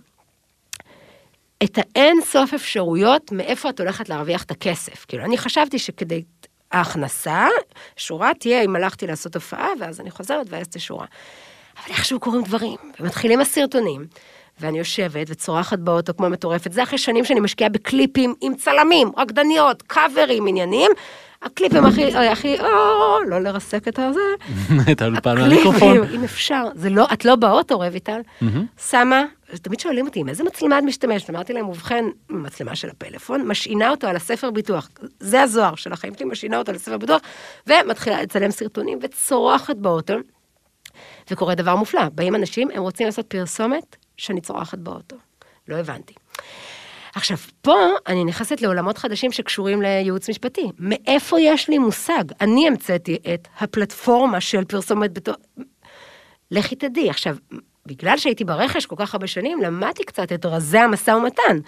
את 1.65 1.79
האין 1.79 2.17
סוף 2.25 2.55
אפשרויות 2.55 3.33
מאיפה 3.33 3.71
את 3.71 3.81
הולכת 3.81 4.09
להרוויח 4.09 4.43
את 4.43 4.51
הכסף. 4.51 5.05
כאילו, 5.09 5.25
אני 5.25 5.39
חשבתי 5.39 5.79
שכדי 5.79 6.23
ההכנסה, 6.73 7.47
שורה 7.97 8.31
תהיה 8.41 8.63
אם 8.65 8.77
הלכתי 8.77 9.07
לעשות 9.07 9.35
הופעה, 9.35 9.69
ואז 9.81 10.01
אני 10.01 10.11
חוזרת 10.11 10.47
ואז 10.51 10.69
תהיה 10.69 10.81
שורה. 10.81 11.07
אבל 11.85 11.95
איכשהו 11.95 12.21
קורים 12.21 12.43
דברים, 12.43 12.77
ומתחילים 13.01 13.41
הסרטונים, 13.41 14.05
ואני 14.61 14.79
יושבת 14.79 15.27
וצורחת 15.31 15.79
באוטו 15.79 16.17
כמו 16.17 16.31
מטורפת. 16.31 16.73
זה 16.73 16.83
אחרי 16.83 16.99
שנים 16.99 17.25
שאני 17.25 17.41
משקיעה 17.41 17.71
בקליפים 17.71 18.35
עם 18.41 18.55
צלמים, 18.55 19.11
רקדניות, 19.17 19.83
קאברים, 19.83 20.47
עניינים. 20.47 20.91
הקליפים 21.43 21.85
הכי, 21.85 22.17
הכי, 22.17 22.61
או, 22.61 23.23
לא 23.27 23.39
לרסק 23.39 23.89
את 23.89 23.99
הזה. 23.99 24.21
את 24.93 25.03
האולפן 25.03 25.39
מהמיקרופון. 25.39 25.97
הקליפים, 25.97 26.19
אם 26.21 26.25
אפשר, 26.25 26.65
זה 26.75 26.91
לא, 26.91 27.07
את 27.13 27.25
לא 27.25 27.37
באוטו, 27.37 27.77
רויטל, 27.77 28.21
שמה, 28.91 29.25
תמיד 29.63 29.81
שואלים 29.81 30.07
אותי, 30.07 30.21
עם 30.21 30.29
איזה 30.29 30.45
מצלמה 30.45 30.79
את 30.79 30.85
משתמשת? 30.85 31.31
אמרתי 31.31 31.53
להם, 31.53 31.69
ובכן, 31.69 32.05
מצלמה 32.31 32.77
של 32.77 32.89
הפלאפון, 32.91 33.49
משעינה 33.49 33.91
אותו 33.91 34.07
על 34.07 34.17
הספר 34.17 34.51
ביטוח. 34.51 34.89
זה 35.21 35.43
הזוהר 35.43 35.75
של 35.75 35.93
החיים 35.93 36.15
שלי, 36.15 36.27
משעינה 36.27 36.59
אותו 36.59 36.71
על 36.71 36.77
הספר 36.77 36.99
ביטוח, 36.99 37.21
ומתחילה 37.67 38.23
לצלם 38.23 38.51
סרטונים 38.51 38.99
וצורחת 39.03 39.77
באוטו. 39.77 40.15
וקורה 41.31 41.55
דבר 41.55 41.77
מופלא, 41.77 42.09
באים 42.09 42.35
אנשים, 42.35 42.69
הם 42.75 42.83
רוצים 42.83 43.07
לעשות 43.07 43.27
פרסומת 43.27 43.97
שאני 44.17 44.41
צורחת 44.41 44.79
באוטו. 44.79 45.17
לא 45.69 45.77
הבנתי. 45.77 46.15
עכשיו, 47.15 47.37
פה 47.63 47.77
אני 48.07 48.25
נכנסת 48.25 48.61
לעולמות 48.61 48.99
חדשים 48.99 49.33
שקשורים 49.33 49.83
לייעוץ 49.83 50.31
משפטי. 50.31 50.71
מאיפה 50.79 51.41
יש 51.41 51.69
לי 51.69 51.79
מושג? 51.79 52.25
אני 52.41 52.67
המצאתי 52.67 53.19
את 53.35 53.49
הפלטפורמה 53.59 54.41
של 54.41 54.65
פרסומת 54.65 55.13
בתור... 55.13 55.35
לכי 56.51 56.77
תדעי. 56.77 57.11
עכשיו, 57.11 57.37
בגלל 57.87 58.17
שהייתי 58.17 58.45
ברכש 58.45 58.87
כל 58.87 58.97
כך 58.99 59.15
הרבה 59.15 59.27
שנים, 59.27 59.63
למדתי 59.63 60.05
קצת 60.05 60.33
את 60.33 60.47
רזי 60.47 60.79
המשא 60.79 61.11
ומתן. 61.11 61.59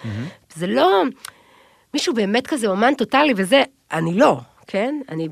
זה 0.55 0.67
לא, 0.67 1.03
מישהו 1.93 2.13
באמת 2.13 2.47
כזה 2.47 2.67
אומן 2.67 2.93
טוטאלי 2.95 3.33
וזה, 3.37 3.63
אני 3.91 4.13
לא, 4.13 4.39
כן? 4.67 5.01
אני... 5.09 5.27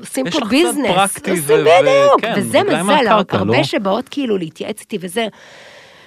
עושים 0.00 0.26
יש 0.26 0.32
פה 0.32 0.38
לך 0.40 0.46
קצת 0.46 0.50
ביזנס, 0.50 0.86
פרקטי 0.86 1.30
עושים 1.30 1.56
ו- 1.56 1.64
בדיוק, 1.80 2.20
כן, 2.20 2.34
וזה 2.36 2.62
מזל, 2.62 3.06
הרבה 3.08 3.58
לא? 3.58 3.62
שבאות 3.62 4.08
כאילו 4.08 4.38
להתייעץ 4.38 4.80
איתי 4.80 4.98
וזה. 5.00 5.26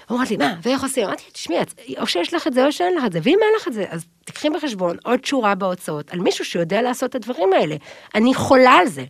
אומרת 0.09 0.31
לי, 0.31 0.37
מה, 0.37 0.55
ואיך 0.63 0.83
עושים? 0.83 1.07
אמרתי, 1.07 1.23
תשמעי, 1.31 1.57
או 1.99 2.07
שיש 2.07 2.33
לך 2.33 2.47
את 2.47 2.53
זה 2.53 2.65
או 2.65 2.71
שאין 2.71 2.95
לך 2.97 3.05
את 3.05 3.11
זה, 3.11 3.19
ואם 3.23 3.39
אין 3.41 3.49
לך 3.61 3.67
את 3.67 3.73
זה, 3.73 3.85
אז 3.89 4.05
תקחי 4.25 4.49
בחשבון 4.49 4.97
עוד 5.03 5.25
שורה 5.25 5.55
בהוצאות 5.55 6.13
על 6.13 6.19
מישהו 6.19 6.45
שיודע 6.45 6.81
לעשות 6.81 7.09
את 7.09 7.15
הדברים 7.15 7.53
האלה. 7.53 7.75
אני 8.15 8.33
חולה 8.33 8.71
על 8.71 8.87
זה. 8.87 9.03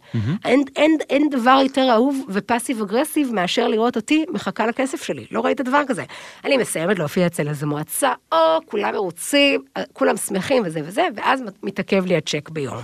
אין, 0.45 0.63
אין, 0.75 0.97
אין 1.09 1.29
דבר 1.29 1.59
יותר 1.63 1.87
אהוב 1.91 2.25
ופאסיב 2.29 2.81
אגרסיב 2.81 3.33
מאשר 3.33 3.67
לראות 3.67 3.95
אותי 3.95 4.25
מחכה 4.29 4.67
לכסף 4.67 5.03
שלי. 5.03 5.25
לא 5.31 5.41
ראית 5.41 5.61
דבר 5.61 5.81
כזה. 5.87 6.03
אני 6.45 6.57
מסיימת 6.57 6.99
להופיע 6.99 7.25
אצל 7.27 7.47
איזה 7.47 7.65
מועצה, 7.65 8.13
או 8.31 8.37
כולם 8.65 8.93
מרוצים, 8.93 9.63
כולם 9.93 10.17
שמחים 10.17 10.63
וזה 10.65 10.79
וזה, 10.83 11.07
ואז 11.15 11.43
מתעכב 11.63 12.05
לי 12.05 12.17
הצ'ק 12.17 12.49
ביום. 12.49 12.77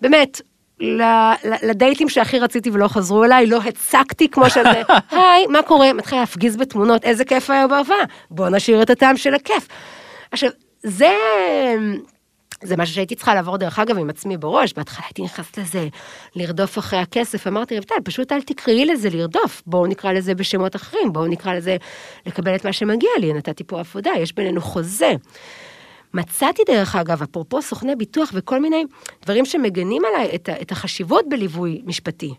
באמת, 0.00 0.40
לדייטים 1.62 2.08
שהכי 2.08 2.38
רציתי 2.38 2.70
ולא 2.70 2.88
חזרו 2.88 3.24
אליי, 3.24 3.46
לא 3.46 3.60
הצקתי 3.68 4.28
כמו 4.28 4.50
שזה, 4.50 4.82
היי, 5.10 5.46
מה 5.46 5.62
קורה? 5.62 5.92
מתחיל 5.92 6.18
להפגיז 6.18 6.56
בתמונות, 6.56 7.04
איזה 7.04 7.24
כיף 7.24 7.50
היה 7.50 7.66
בהופעה, 7.66 7.96
בוא 8.30 8.48
נשאיר 8.48 8.82
את 8.82 8.90
הטעם 8.90 9.16
של 9.16 9.34
הכיף. 9.34 9.68
עכשיו, 10.32 10.50
זה... 10.82 11.16
זה 12.62 12.76
משהו 12.76 12.94
שהייתי 12.94 13.14
צריכה 13.14 13.34
לעבור 13.34 13.56
דרך 13.56 13.78
אגב 13.78 13.98
עם 13.98 14.10
עצמי 14.10 14.36
בראש, 14.36 14.72
בהתחלה 14.72 15.04
הייתי 15.06 15.22
נכנסת 15.22 15.58
לזה, 15.58 15.88
לרדוף 16.36 16.78
אחרי 16.78 16.98
הכסף, 16.98 17.46
אמרתי, 17.46 17.76
רבטל, 17.76 17.94
פשוט 18.04 18.32
אל 18.32 18.42
תקראי 18.42 18.84
לזה 18.84 19.10
לרדוף, 19.10 19.62
בואו 19.66 19.86
נקרא 19.86 20.12
לזה 20.12 20.34
בשמות 20.34 20.76
אחרים, 20.76 21.12
בואו 21.12 21.26
נקרא 21.26 21.54
לזה 21.54 21.76
לקבל 22.26 22.54
את 22.54 22.64
מה 22.64 22.72
שמגיע 22.72 23.10
לי, 23.20 23.32
נתתי 23.32 23.64
פה 23.64 23.80
עבודה, 23.80 24.10
יש 24.18 24.34
בינינו 24.34 24.60
חוזה. 24.60 25.12
מצאתי 26.16 26.62
דרך 26.66 26.96
אגב, 26.96 27.22
אפרופו 27.22 27.62
סוכני 27.62 27.96
ביטוח 27.96 28.30
וכל 28.34 28.60
מיני 28.60 28.84
דברים 29.22 29.44
שמגנים 29.44 30.02
עליי 30.04 30.30
את, 30.34 30.48
את 30.62 30.72
החשיבות 30.72 31.24
בליווי 31.28 31.82
משפטי. 31.84 32.34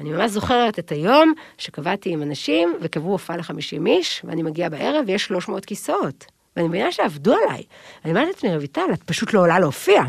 אני 0.00 0.12
ממש 0.12 0.30
זוכרת 0.30 0.78
את 0.78 0.92
היום 0.92 1.32
שקבעתי 1.58 2.10
עם 2.10 2.22
אנשים 2.22 2.76
וקבעו 2.80 3.12
הופעה 3.12 3.36
ל-50 3.36 3.86
איש, 3.86 4.22
ואני 4.24 4.42
מגיעה 4.42 4.68
בערב 4.68 5.04
ויש 5.06 5.24
300 5.24 5.64
כיסאות. 5.64 6.24
ואני 6.56 6.68
מבינה 6.68 6.92
שעבדו 6.92 7.34
עליי. 7.34 7.62
אני 8.04 8.12
אומרת 8.12 8.28
לעצמי, 8.28 8.56
רויטל, 8.56 8.92
את 8.92 9.02
פשוט 9.02 9.32
לא 9.32 9.40
עולה 9.40 9.58
להופיע. 9.58 10.02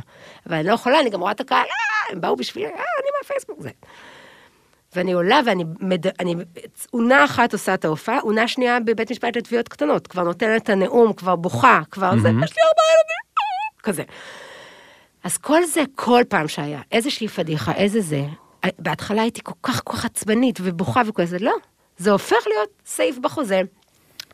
אבל 0.47 0.55
אני 0.55 0.67
לא 0.67 0.73
יכולה, 0.73 0.99
אני 0.99 1.09
גם 1.09 1.21
רואה 1.21 1.31
את 1.31 1.39
הקהל, 1.39 1.59
אה, 1.59 2.13
הם 2.13 2.21
באו 2.21 2.35
בשבילי, 2.35 2.67
אה, 2.67 2.71
אני 2.71 3.07
מהפייסבוק 3.21 3.61
זה. 3.61 3.69
ואני 4.95 5.13
עולה 5.13 5.41
ואני, 5.45 5.63
מד... 5.79 6.07
אני, 6.19 6.35
עונה 6.91 7.25
אחת 7.25 7.53
עושה 7.53 7.73
את 7.73 7.85
ההופעה, 7.85 8.19
עונה 8.19 8.47
שנייה 8.47 8.79
בבית 8.79 9.11
משפט 9.11 9.37
לתביעות 9.37 9.67
קטנות, 9.67 10.07
כבר 10.07 10.23
נותנת 10.23 10.63
את 10.63 10.69
הנאום, 10.69 11.13
כבר 11.13 11.35
בוכה, 11.35 11.81
כבר 11.91 12.11
זה, 12.11 12.27
יש 12.27 12.27
לי 12.27 12.33
ארבעה 12.41 12.85
ילדים, 12.91 13.23
אה, 13.37 13.83
כזה. 13.83 14.03
אז 15.23 15.37
כל 15.37 15.63
זה, 15.63 15.81
כל 15.95 16.21
פעם 16.29 16.47
שהיה, 16.47 16.81
איזושהי 16.91 17.27
פדיחה, 17.27 17.73
איזה 17.73 18.01
זה, 18.01 18.21
בהתחלה 18.79 19.21
הייתי 19.21 19.41
כל 19.43 19.53
כך 19.63 19.81
כל 19.83 19.93
כך 19.93 20.05
עצבנית 20.05 20.59
ובוכה 20.61 21.01
וכזה, 21.05 21.37
לא, 21.39 21.53
זה 21.97 22.11
הופך 22.11 22.47
להיות 22.47 22.69
סעיף 22.85 23.17
בחוזה. 23.17 23.61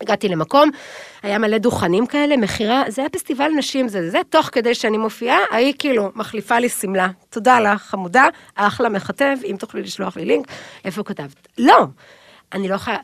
הגעתי 0.02 0.30
למקום, 0.30 0.70
היה 1.24 1.38
מלא 1.38 1.58
דוכנים 1.58 2.06
כאלה, 2.06 2.38
מכירה, 2.38 2.84
זה 2.88 3.02
היה 3.02 3.10
פסטיבל 3.10 3.52
נשים, 3.58 3.88
זה 3.88 4.10
זה, 4.10 4.20
תוך 4.30 4.50
כדי 4.52 4.76
שאני 4.76 4.98
מופיעה, 4.98 5.40
ההיא 5.52 5.74
כאילו 5.80 6.12
מחליפה 6.16 6.60
לי 6.60 6.70
שמלה. 6.70 7.08
תודה 7.30 7.60
לך, 7.60 7.82
חמודה, 7.82 8.28
אחלה 8.56 8.90
מכתב, 8.90 9.38
אם 9.46 9.56
תוכלי 9.60 9.82
לשלוח 9.82 10.18
לי 10.18 10.26
לינק, 10.26 10.48
איפה 10.86 11.04
כתבת? 11.04 11.48
לא, 11.58 11.86
אני 12.54 12.68
לא 12.68 12.76
יכולה... 12.76 12.98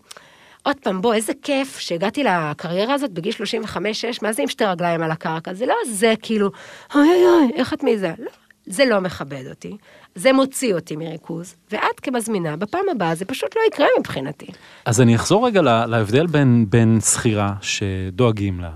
עוד 0.63 0.75
פעם, 0.83 1.01
בוא, 1.01 1.13
איזה 1.13 1.33
כיף 1.41 1.79
שהגעתי 1.79 2.23
לקריירה 2.23 2.93
הזאת 2.93 3.11
בגיל 3.11 3.33
35-6, 3.33 3.77
מה 4.21 4.33
זה 4.33 4.41
עם 4.41 4.47
שתי 4.47 4.65
רגליים 4.65 5.03
על 5.03 5.11
הקרקע? 5.11 5.53
זה 5.53 5.65
לא 5.65 5.75
זה 5.89 6.13
כאילו, 6.21 6.51
אוי 6.95 7.09
אוי 7.09 7.25
אוי, 7.25 7.51
איך 7.55 7.73
את 7.73 7.83
מזה? 7.83 8.13
לא, 8.19 8.31
זה 8.67 8.85
לא 8.85 8.99
מכבד 9.01 9.43
אותי, 9.49 9.77
זה 10.15 10.33
מוציא 10.33 10.73
אותי 10.73 10.95
מריכוז, 10.95 11.55
ואת 11.71 11.99
כמזמינה, 12.01 12.57
בפעם 12.57 12.85
הבאה 12.91 13.15
זה 13.15 13.25
פשוט 13.25 13.55
לא 13.55 13.61
יקרה 13.67 13.87
מבחינתי. 13.99 14.47
אז 14.85 15.01
אני 15.01 15.15
אחזור 15.15 15.47
רגע 15.47 15.61
לה- 15.61 15.85
להבדל 15.85 16.27
בין, 16.27 16.65
בין 16.69 16.99
שכירה 17.01 17.53
שדואגים 17.61 18.59
לה, 18.59 18.71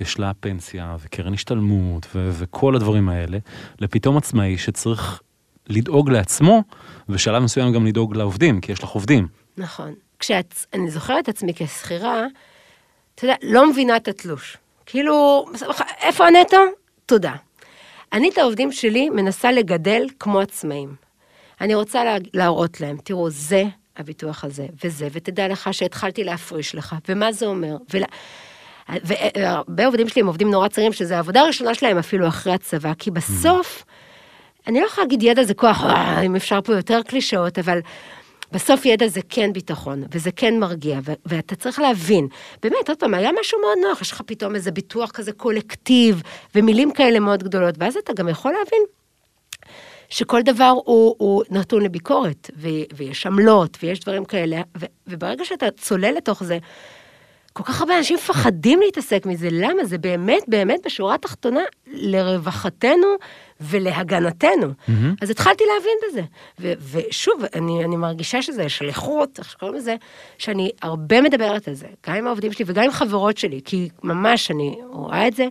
יש 0.00 0.18
לה 0.18 0.32
פנסיה 0.40 0.96
וקרן 1.00 1.34
השתלמות 1.34 2.06
ו- 2.14 2.30
וכל 2.32 2.76
הדברים 2.76 3.08
האלה, 3.08 3.38
לפתאום 3.80 4.16
עצמאי 4.16 4.58
שצריך 4.58 5.20
לדאוג 5.68 6.10
לעצמו, 6.10 6.62
ובשלב 7.08 7.42
מסוים 7.42 7.72
גם 7.72 7.86
לדאוג 7.86 8.16
לעובדים, 8.16 8.60
כי 8.60 8.72
יש 8.72 8.82
לך 8.82 8.88
עובדים. 8.88 9.28
נכון. 9.56 9.94
כשאני 10.18 10.90
זוכרת 10.90 11.24
את 11.24 11.28
עצמי 11.28 11.52
כשכירה, 11.54 12.26
אתה 13.14 13.24
יודע, 13.24 13.34
לא 13.42 13.70
מבינה 13.70 13.96
את 13.96 14.08
התלוש. 14.08 14.56
כאילו, 14.86 15.44
איפה 16.02 16.26
הנטו? 16.26 16.56
תודה. 17.06 17.32
אני 18.12 18.30
את 18.30 18.38
העובדים 18.38 18.72
שלי 18.72 19.10
מנסה 19.10 19.52
לגדל 19.52 20.06
כמו 20.18 20.40
עצמאים. 20.40 20.94
אני 21.60 21.74
רוצה 21.74 22.04
לה, 22.04 22.16
להראות 22.34 22.80
להם, 22.80 22.96
תראו, 23.04 23.30
זה 23.30 23.64
הביטוח 23.96 24.44
הזה, 24.44 24.66
וזה, 24.84 25.08
ותדע 25.12 25.48
לך 25.48 25.74
שהתחלתי 25.74 26.24
להפריש 26.24 26.74
לך, 26.74 26.96
ומה 27.08 27.32
זה 27.32 27.46
אומר. 27.46 27.76
ולה... 27.90 28.06
והרבה 28.88 29.86
עובדים 29.86 30.08
שלי 30.08 30.22
הם 30.22 30.26
עובדים 30.26 30.50
נורא 30.50 30.68
צעירים, 30.68 30.92
שזו 30.92 31.14
העבודה 31.14 31.40
הראשונה 31.40 31.74
שלהם 31.74 31.98
אפילו 31.98 32.28
אחרי 32.28 32.52
הצבא, 32.52 32.92
כי 32.98 33.10
בסוף, 33.10 33.84
אני 34.66 34.80
לא 34.80 34.86
יכולה 34.86 35.04
להגיד 35.04 35.22
ידע 35.22 35.42
זה 35.44 35.54
כוח, 35.54 35.84
אה, 35.84 36.20
אם 36.20 36.36
אפשר 36.36 36.60
פה 36.60 36.74
יותר 36.74 37.02
קלישאות, 37.02 37.58
אבל 37.58 37.78
בסוף 38.52 38.86
ידע 38.86 39.08
זה 39.08 39.20
כן 39.28 39.52
ביטחון, 39.52 40.02
וזה 40.12 40.30
כן 40.32 40.58
מרגיע, 40.58 40.98
ו- 41.04 41.12
ואתה 41.26 41.56
צריך 41.56 41.78
להבין. 41.78 42.28
באמת, 42.62 42.88
עוד 42.88 42.98
פעם, 42.98 43.14
היה 43.14 43.30
משהו 43.40 43.58
מאוד 43.60 43.78
נוח, 43.88 44.00
יש 44.00 44.12
לך 44.12 44.22
פתאום 44.26 44.54
איזה 44.54 44.70
ביטוח 44.70 45.10
כזה 45.10 45.32
קולקטיב, 45.32 46.22
ומילים 46.54 46.92
כאלה 46.92 47.20
מאוד 47.20 47.42
גדולות, 47.42 47.74
ואז 47.78 47.96
אתה 47.96 48.12
גם 48.12 48.28
יכול 48.28 48.52
להבין 48.52 48.82
שכל 50.08 50.42
דבר 50.42 50.72
הוא, 50.84 51.14
הוא 51.18 51.42
נתון 51.50 51.82
לביקורת, 51.82 52.50
ו- 52.56 52.68
ויש 52.96 53.26
עמלות, 53.26 53.78
ויש 53.82 54.00
דברים 54.00 54.24
כאלה, 54.24 54.60
ו- 54.78 54.86
וברגע 55.06 55.44
שאתה 55.44 55.66
צולל 55.70 56.14
לתוך 56.16 56.44
זה, 56.44 56.58
כל 57.52 57.62
כך 57.62 57.80
הרבה 57.80 57.98
אנשים 57.98 58.16
מפחדים 58.16 58.80
להתעסק 58.80 59.26
מזה, 59.26 59.48
למה? 59.50 59.84
זה 59.84 59.98
באמת, 59.98 60.42
באמת, 60.48 60.80
בשורה 60.86 61.14
התחתונה, 61.14 61.60
לרווחתנו 61.86 63.06
ולהגנתנו. 63.60 64.66
Mm-hmm. 64.66 64.92
אז 65.22 65.30
התחלתי 65.30 65.64
להבין 65.74 65.98
בזה. 66.08 66.22
ו- 66.60 66.72
ושוב, 66.92 67.42
אני, 67.54 67.84
אני 67.84 67.96
מרגישה 67.96 68.42
שזה 68.42 68.68
שליחות, 68.68 69.38
איך 69.38 69.50
שקוראים 69.50 69.76
לזה, 69.76 69.96
שאני 70.38 70.70
הרבה 70.82 71.20
מדברת 71.20 71.68
על 71.68 71.74
זה, 71.74 71.86
גם 72.06 72.14
עם 72.14 72.26
העובדים 72.26 72.52
שלי 72.52 72.64
וגם 72.68 72.84
עם 72.84 72.90
חברות 72.90 73.38
שלי, 73.38 73.60
כי 73.64 73.88
ממש 74.02 74.50
אני 74.50 74.78
רואה 74.90 75.28
את 75.28 75.36
זה. 75.36 75.46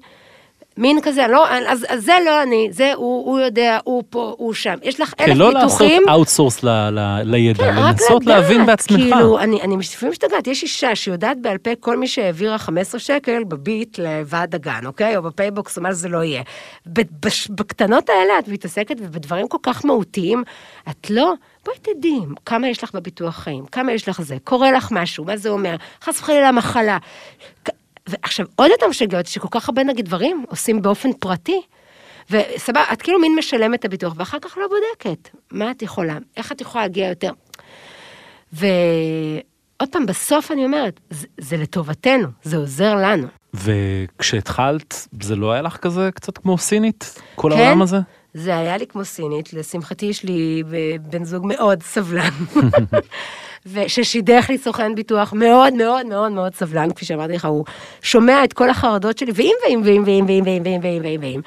מין 0.82 1.00
כזה, 1.04 1.28
לא, 1.28 1.50
אז, 1.50 1.86
אז 1.90 2.04
זה 2.06 2.14
לא 2.26 2.44
אני, 2.44 2.68
זה 2.72 2.94
הוא, 2.96 3.26
הוא 3.26 3.40
יודע, 3.40 3.80
הוא 3.84 4.04
פה, 4.10 4.34
הוא 4.38 4.54
שם. 4.54 4.76
יש 4.84 5.00
לך 5.00 5.14
אלף 5.20 5.30
כן, 5.30 5.38
לא 5.38 5.54
לעשות 5.54 5.82
ניתוחים. 5.82 6.10
outsource 6.10 6.64
ל- 6.64 6.70
ל- 6.90 7.22
לידע, 7.26 7.64
כן, 7.64 7.76
לנסות 7.76 8.26
להבין 8.26 8.66
בעצמך. 8.66 8.98
כאילו, 8.98 9.40
אני, 9.40 9.62
אני 9.62 9.78
לפעמים 9.78 10.12
משתגעת, 10.12 10.48
יש 10.48 10.64
אישה 10.64 10.96
שיודעת 10.96 11.38
בעל 11.42 11.58
פה 11.58 11.70
כל 11.80 11.98
מי 11.98 12.08
שהעבירה 12.08 12.58
15 12.58 13.00
שקל 13.00 13.44
בביט 13.44 14.00
לוועד 14.00 14.56
הגן, 14.56 14.86
אוקיי? 14.86 15.18
או 15.18 15.22
ב 15.22 15.29
PayBox, 15.29 15.78
או 15.78 15.84
מה 15.84 15.92
שזה 15.92 16.10
לא 16.10 16.24
יהיה. 16.24 16.42
בש- 17.26 17.48
בקטנות 17.50 18.10
האלה 18.10 18.40
את 18.40 18.48
מתעסקת, 18.48 18.96
ובדברים 19.00 19.48
כל 19.48 19.58
כך 19.64 19.86
מהותיים, 19.86 20.44
את 20.90 21.10
לא... 21.10 21.34
בואי 21.66 21.78
תדעי, 21.82 22.20
כמה 22.46 22.70
יש 22.70 22.84
לך 22.84 22.96
בביטוח 22.96 23.36
חיים, 23.38 23.66
כמה 23.66 23.92
יש 23.94 24.10
לך 24.10 24.22
זה, 24.22 24.38
קורה 24.44 24.72
לך 24.72 24.88
משהו, 24.92 25.26
מה 25.26 25.38
זה 25.38 25.50
אומר, 25.50 25.76
חס 26.04 26.20
וחלילה 26.20 26.52
מחלה. 26.52 26.98
ועכשיו, 28.10 28.46
עוד 28.56 28.72
יותר 28.72 28.88
משגע 28.88 29.20
שכל 29.26 29.48
כך 29.52 29.70
הרבה 29.70 29.84
נגיד 29.84 30.06
דברים 30.06 30.46
עושים 30.50 30.82
באופן 30.82 31.14
פרטי, 31.14 31.62
וסבבה, 32.30 32.84
את 32.94 33.02
כאילו 33.02 33.20
מין 33.20 33.36
משלמת 33.36 33.80
את 33.80 33.86
הביטוח, 33.86 34.14
ואחר 34.18 34.38
כך 34.42 34.58
לא 34.58 34.68
בודקת. 34.68 35.30
מה 35.52 35.72
את 35.72 35.82
יכולה? 35.82 36.18
איך 36.38 36.52
את 36.52 36.62
יכולה 36.62 36.84
להגיע 36.84 37.10
יותר? 37.10 37.32
ועוד 38.54 39.90
פעם, 39.92 40.06
בסוף 40.06 40.52
אני 40.52 40.66
אומרת, 40.66 41.00
זה, 41.10 41.28
זה 41.38 41.58
לטובתנו, 41.58 42.28
זה 42.44 42.58
עוזר 42.58 42.96
לנו. 42.96 43.28
וכשהתחלת, 43.54 45.08
זה 45.22 45.36
לא 45.36 45.52
היה 45.52 45.62
לך 45.62 45.78
כזה 45.78 46.10
קצת 46.16 46.38
כמו 46.38 46.58
סינית? 46.58 47.22
כל 47.36 47.52
כן? 47.54 47.58
העולם 47.58 47.82
הזה? 47.82 47.98
זה 48.34 48.58
היה 48.58 48.78
לי 48.78 48.88
כמו 48.88 49.06
סינית, 49.06 49.54
לשמחתי 49.54 50.06
יש 50.06 50.24
לי 50.24 50.64
בן 51.02 51.24
זוג 51.24 51.46
מאוד 51.48 51.84
סבלן, 51.84 52.30
וששידך 53.66 54.46
לי 54.50 54.58
סוכן 54.58 54.96
ביטוח 54.96 55.34
מאוד 55.34 55.74
מאוד 55.74 56.06
מאוד 56.06 56.32
מאוד 56.32 56.56
סבלן, 56.56 56.92
כפי 56.92 57.06
שאמרתי 57.06 57.34
לך, 57.34 57.46
הוא 57.46 57.66
שומע 58.02 58.44
את 58.44 58.54
כל 58.54 58.70
החרדות 58.70 59.18
שלי, 59.18 59.32
ואם 59.36 59.54
ואם 59.68 59.82
ואם 59.86 60.04
ואם 60.06 60.26
ואם 60.28 60.44
ואם 60.46 60.62
ואם 60.64 60.80
ואם 60.84 61.02
ואם 61.04 61.20
ואם, 61.22 61.42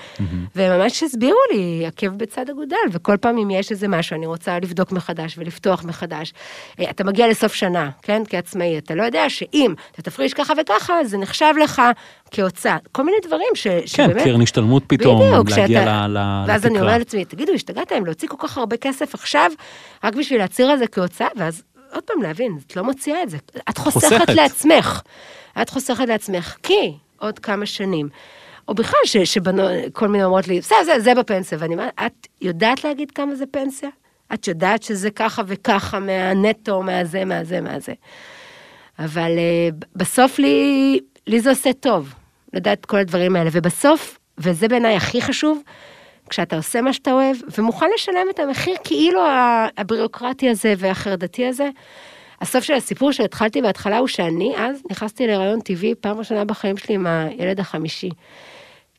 וממש 0.56 1.02
הסבירו 1.02 1.38
לי, 1.52 1.86
עקב 1.86 2.08
בצד 2.08 2.50
אגודל, 2.50 2.76
וכל 2.92 3.16
פעם 3.16 3.38
אם 3.38 3.50
יש 3.50 3.70
איזה 3.70 3.88
משהו, 3.88 4.16
אני 4.16 4.26
רוצה 4.26 4.58
לבדוק 4.58 4.92
מחדש 4.92 5.34
ולפתוח 5.38 5.84
מחדש. 5.84 6.32
אה, 6.80 6.90
אתה 6.90 7.04
מגיע 7.04 7.28
לסוף 7.28 7.54
שנה, 7.54 7.90
כן, 8.02 8.22
כעצמאי, 8.28 8.78
אתה 8.78 8.94
לא 8.94 9.02
יודע 9.02 9.24
שאם 9.30 9.74
אתה 9.92 10.02
תפריש 10.02 10.34
ככה 10.34 10.52
וככה, 10.62 11.04
זה 11.04 11.18
נחשב 11.18 11.54
לך 11.62 11.82
כהוצאה. 12.30 12.76
כל 12.92 13.04
מיני 13.04 13.16
דברים 13.26 13.48
ש, 13.54 13.66
כן, 13.66 13.86
שבאמת... 13.86 14.24
קרן 14.24 14.42
השתלמות 14.42 14.82
פתאום, 14.86 15.22
בדיוק, 15.22 15.58
להגיע 15.58 15.80
שאתה- 15.80 16.06
ל- 16.08 16.18
ל- 16.18 16.44
ואז 16.48 16.66
אני 16.66 16.74
לתקרה. 16.74 16.88
אומרת 16.88 16.98
לעצמי, 17.00 17.24
תגידו, 17.24 17.52
השתגעתם 17.52 18.04
להוציא 18.04 18.28
כל 18.28 18.48
כך 18.48 18.58
הרבה 18.58 18.76
כסף 18.76 19.14
עכשיו, 19.14 19.50
רק 20.04 20.14
בשביל 20.14 20.38
להצהיר 20.38 20.68
על 20.70 20.78
זה 20.78 20.86
כהוצאה, 20.86 21.28
ואז 21.36 21.62
עוד 21.94 22.04
פעם 22.04 22.22
להבין, 22.22 22.58
את 22.66 22.76
לא 22.76 22.84
מוציאה 22.84 23.22
את 23.22 23.30
זה. 23.30 23.36
את 23.70 23.78
חוסכת, 23.78 24.02
חוסכת. 24.02 24.28
לעצמך. 24.28 25.02
את 25.62 25.70
חוסכת 25.70 26.08
לעצמך, 26.08 26.56
כי 26.62 26.94
עוד 27.18 27.38
כמה 27.38 27.66
שנים. 27.66 28.08
או 28.68 28.74
בכלל, 28.74 29.00
ש- 29.04 29.16
שבנו, 29.16 29.62
כל 29.92 30.08
מיני 30.08 30.24
אומרות 30.24 30.48
לי, 30.48 30.60
זה, 30.60 30.74
זה, 30.84 31.00
זה 31.00 31.14
בפנסיה, 31.14 31.58
ואני 31.60 31.74
אומרת, 31.74 31.92
את 32.06 32.26
יודעת 32.40 32.84
להגיד 32.84 33.10
כמה 33.10 33.34
זה 33.34 33.44
פנסיה? 33.46 33.88
את 34.34 34.48
יודעת 34.48 34.82
שזה 34.82 35.10
ככה 35.10 35.42
וככה 35.46 35.98
מהנטו, 35.98 36.82
מהזה, 36.82 37.24
מהזה, 37.24 37.60
מהזה. 37.60 37.92
אבל 38.98 39.30
uh, 39.30 39.86
בסוף 39.96 40.38
לי, 40.38 41.00
לי 41.26 41.40
זה 41.40 41.50
עושה 41.50 41.72
טוב, 41.72 42.14
לדעת 42.52 42.86
כל 42.86 42.96
הדברים 42.96 43.36
האלה, 43.36 43.50
ובסוף, 43.52 44.18
וזה 44.38 44.68
בעיניי 44.68 44.96
הכי 44.96 45.22
חשוב, 45.22 45.62
כשאתה 46.30 46.56
עושה 46.56 46.80
מה 46.80 46.92
שאתה 46.92 47.12
אוהב, 47.12 47.36
ומוכן 47.58 47.86
לשלם 47.94 48.26
את 48.30 48.38
המחיר 48.38 48.76
כאילו 48.84 49.20
הבירוקרטי 49.76 50.50
הזה 50.50 50.74
והחרדתי 50.78 51.46
הזה, 51.46 51.68
הסוף 52.40 52.64
של 52.64 52.74
הסיפור 52.74 53.12
שהתחלתי 53.12 53.62
בהתחלה 53.62 53.98
הוא 53.98 54.08
שאני 54.08 54.54
אז 54.56 54.82
נכנסתי 54.90 55.26
להיריון 55.26 55.60
טבעי 55.60 55.94
פעם 56.00 56.18
ראשונה 56.18 56.44
בחיים 56.44 56.76
שלי 56.76 56.94
עם 56.94 57.06
הילד 57.06 57.60
החמישי. 57.60 58.10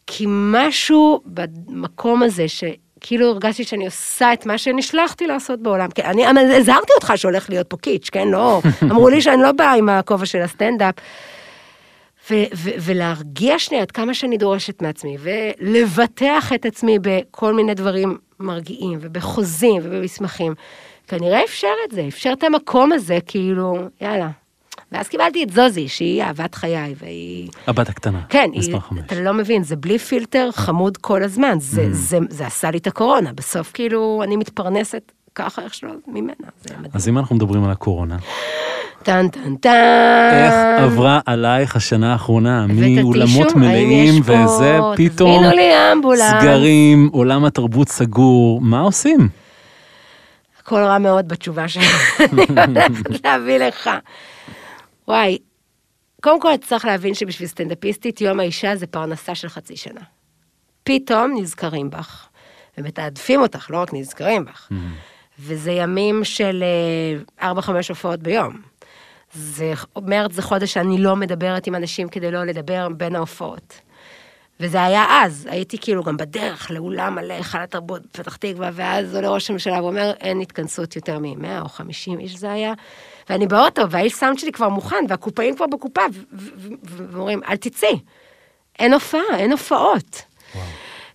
כי 0.08 0.26
משהו 0.28 1.22
במקום 1.26 2.24
הזה, 2.24 2.46
שכאילו 2.48 3.30
הרגשתי 3.30 3.64
שאני 3.64 3.86
עושה 3.86 4.34
את 4.34 4.46
מה 4.46 4.58
שנשלחתי 4.58 5.28
לעשות 5.28 5.60
בעולם. 5.60 5.90
כן, 5.96 6.04
אני 6.06 6.56
הזהרתי 6.56 6.94
אותך 6.96 7.14
שהולך 7.16 7.50
להיות 7.50 7.68
פה 7.68 7.78
קיץ', 7.78 8.10
כן? 8.12 8.28
לא, 8.28 8.62
אמרו 8.92 9.10
לי 9.10 9.22
שאני 9.22 9.42
לא 9.42 9.52
באה 9.52 9.74
עם 9.74 9.90
הכובע 9.90 10.26
של 10.26 10.42
הסטנדאפ. 10.42 10.96
ו- 12.32 12.44
ו- 12.56 12.70
ולהרגיע 12.80 13.60
שנייה 13.60 13.82
עד 13.84 13.92
כמה 13.92 14.14
שאני 14.14 14.38
דורשת 14.38 14.82
מעצמי, 14.82 15.18
ולבטח 15.20 16.52
את 16.56 16.66
עצמי 16.66 16.98
בכל 17.02 17.54
מיני 17.54 17.74
דברים 17.74 18.18
מרגיעים, 18.40 18.98
ובחוזים 19.02 19.82
ובמסמכים. 19.84 20.54
כנראה 21.08 21.44
אפשר 21.44 21.72
את 21.88 21.92
זה, 21.92 22.06
אפשר 22.08 22.34
את 22.38 22.44
המקום 22.44 22.92
הזה, 22.92 23.18
כאילו, 23.28 23.78
יאללה. 24.02 24.30
ואז 24.92 25.08
קיבלתי 25.08 25.44
את 25.44 25.50
זוזי, 25.50 25.88
שהיא 25.88 26.24
אהבת 26.24 26.56
חיי, 26.56 26.96
והיא... 26.98 27.50
הבת 27.68 27.90
הקטנה. 27.90 28.22
כן, 28.30 28.50
מספר 28.54 28.80
חמש. 28.80 29.00
אתה 29.06 29.16
לא 29.16 29.34
מבין, 29.34 29.64
זה 29.64 29.76
בלי 29.76 30.00
פילטר 30.00 30.50
חמוד 30.52 30.98
כל 30.98 31.24
הזמן, 31.24 31.58
זה, 31.60 31.82
Mm. 31.82 31.94
זה, 31.94 32.18
זה 32.30 32.48
עשה 32.48 32.72
לי 32.72 32.78
את 32.78 32.88
הקורונה, 32.88 33.34
בסוף 33.34 33.72
כאילו 33.72 34.22
אני 34.24 34.36
מתפרנסת 34.38 35.12
ככה 35.36 35.62
איך 35.62 35.74
שלא 35.74 35.92
ממנה, 36.08 36.34
זה 36.64 36.74
מדהים. 36.78 36.92
אז 36.94 37.10
אם 37.10 37.18
אנחנו 37.18 37.36
מדברים 37.36 37.64
על 37.64 37.72
הקורונה, 37.72 38.18
טן 39.04 39.28
טן 39.28 39.56
טן. 39.56 40.32
איך 40.34 40.54
עברה 40.84 41.20
עלייך 41.26 41.76
השנה 41.76 42.12
האחרונה, 42.12 42.66
מאולמות 42.68 43.56
מלאים? 43.56 44.22
וזה, 44.22 44.80
פתאום. 44.96 45.44
סגרים, 46.16 47.10
עולם 47.12 47.46
התרבות 47.46 47.90
סגור, 47.90 48.62
מה 48.62 48.80
עושים? 48.80 49.30
הכל 50.60 50.76
רע 50.80 50.98
מאוד 50.98 51.28
בתשובה 51.28 51.68
שאני 51.68 51.86
הולכת 52.20 53.24
להביא 53.24 53.58
לך. 53.58 53.90
וואי, 55.08 55.38
קודם 56.22 56.42
כל 56.42 56.58
צריך 56.68 56.86
להבין 56.86 57.14
שבשביל 57.14 57.48
סטנדאפיסטית 57.48 58.22
יום 58.22 58.40
האישה 58.40 58.76
זה 58.76 58.88
פרנסה 58.88 59.36
של 59.36 59.50
חצי 59.50 59.78
שנה. 59.78 60.02
פתאום 60.84 61.34
נזכרים 61.38 61.90
בך, 61.90 62.28
ומתעדפים 62.78 63.42
אותך, 63.42 63.72
לא 63.72 63.78
רק 63.78 63.94
נזכרים 63.94 64.46
בך. 64.46 64.70
וזה 65.40 65.72
ימים 65.72 66.24
של 66.24 66.64
אה, 66.64 67.48
ארבע, 67.48 67.62
חמש 67.62 67.90
הופעות 67.90 68.20
ביום. 68.20 68.62
זה, 69.34 69.74
מרץ 70.02 70.34
זה 70.34 70.42
חודש 70.42 70.74
שאני 70.74 70.98
לא 70.98 71.16
מדברת 71.16 71.68
עם 71.68 71.76
אנשים 71.76 72.10
כדי 72.10 72.32
לא 72.32 72.44
לדבר 72.44 72.88
בין 72.90 73.16
ההופעות. 73.16 73.82
וזה 74.60 74.84
היה 74.84 75.06
אז, 75.10 75.48
הייתי 75.52 75.78
כאילו 75.78 76.04
גם 76.04 76.18
בדרך 76.18 76.72
לאולם 76.72 77.16
מלא, 77.16 77.34
היכל 77.34 77.58
התרבות 77.58 78.02
בפתח 78.02 78.36
תקווה, 78.36 78.70
ואז 78.74 79.16
עולה 79.16 79.30
ראש 79.30 79.50
הממשלה 79.50 79.84
ואומר, 79.84 80.12
אין 80.20 80.42
התכנסות 80.42 80.96
יותר 80.96 81.20
מ-100 81.20 81.62
או 81.62 81.70
50 81.70 82.20
איש 82.20 82.36
זה 82.36 82.52
היה. 82.52 82.74
ואני 83.30 83.48
באוטו, 83.48 83.90
והאיש 83.90 84.14
סאונד 84.14 84.40
שלי 84.40 84.52
כבר 84.52 84.70
מוכן, 84.70 85.06
והקופאים 85.10 85.56
כבר 85.56 85.68
בקופה, 85.68 86.02
ואומרים, 86.84 87.42
אל 87.44 87.56
תצאי. 87.56 88.00
אין 88.80 88.94
הופעה, 88.94 89.22
אין 89.38 89.52
הופעות. 89.52 90.22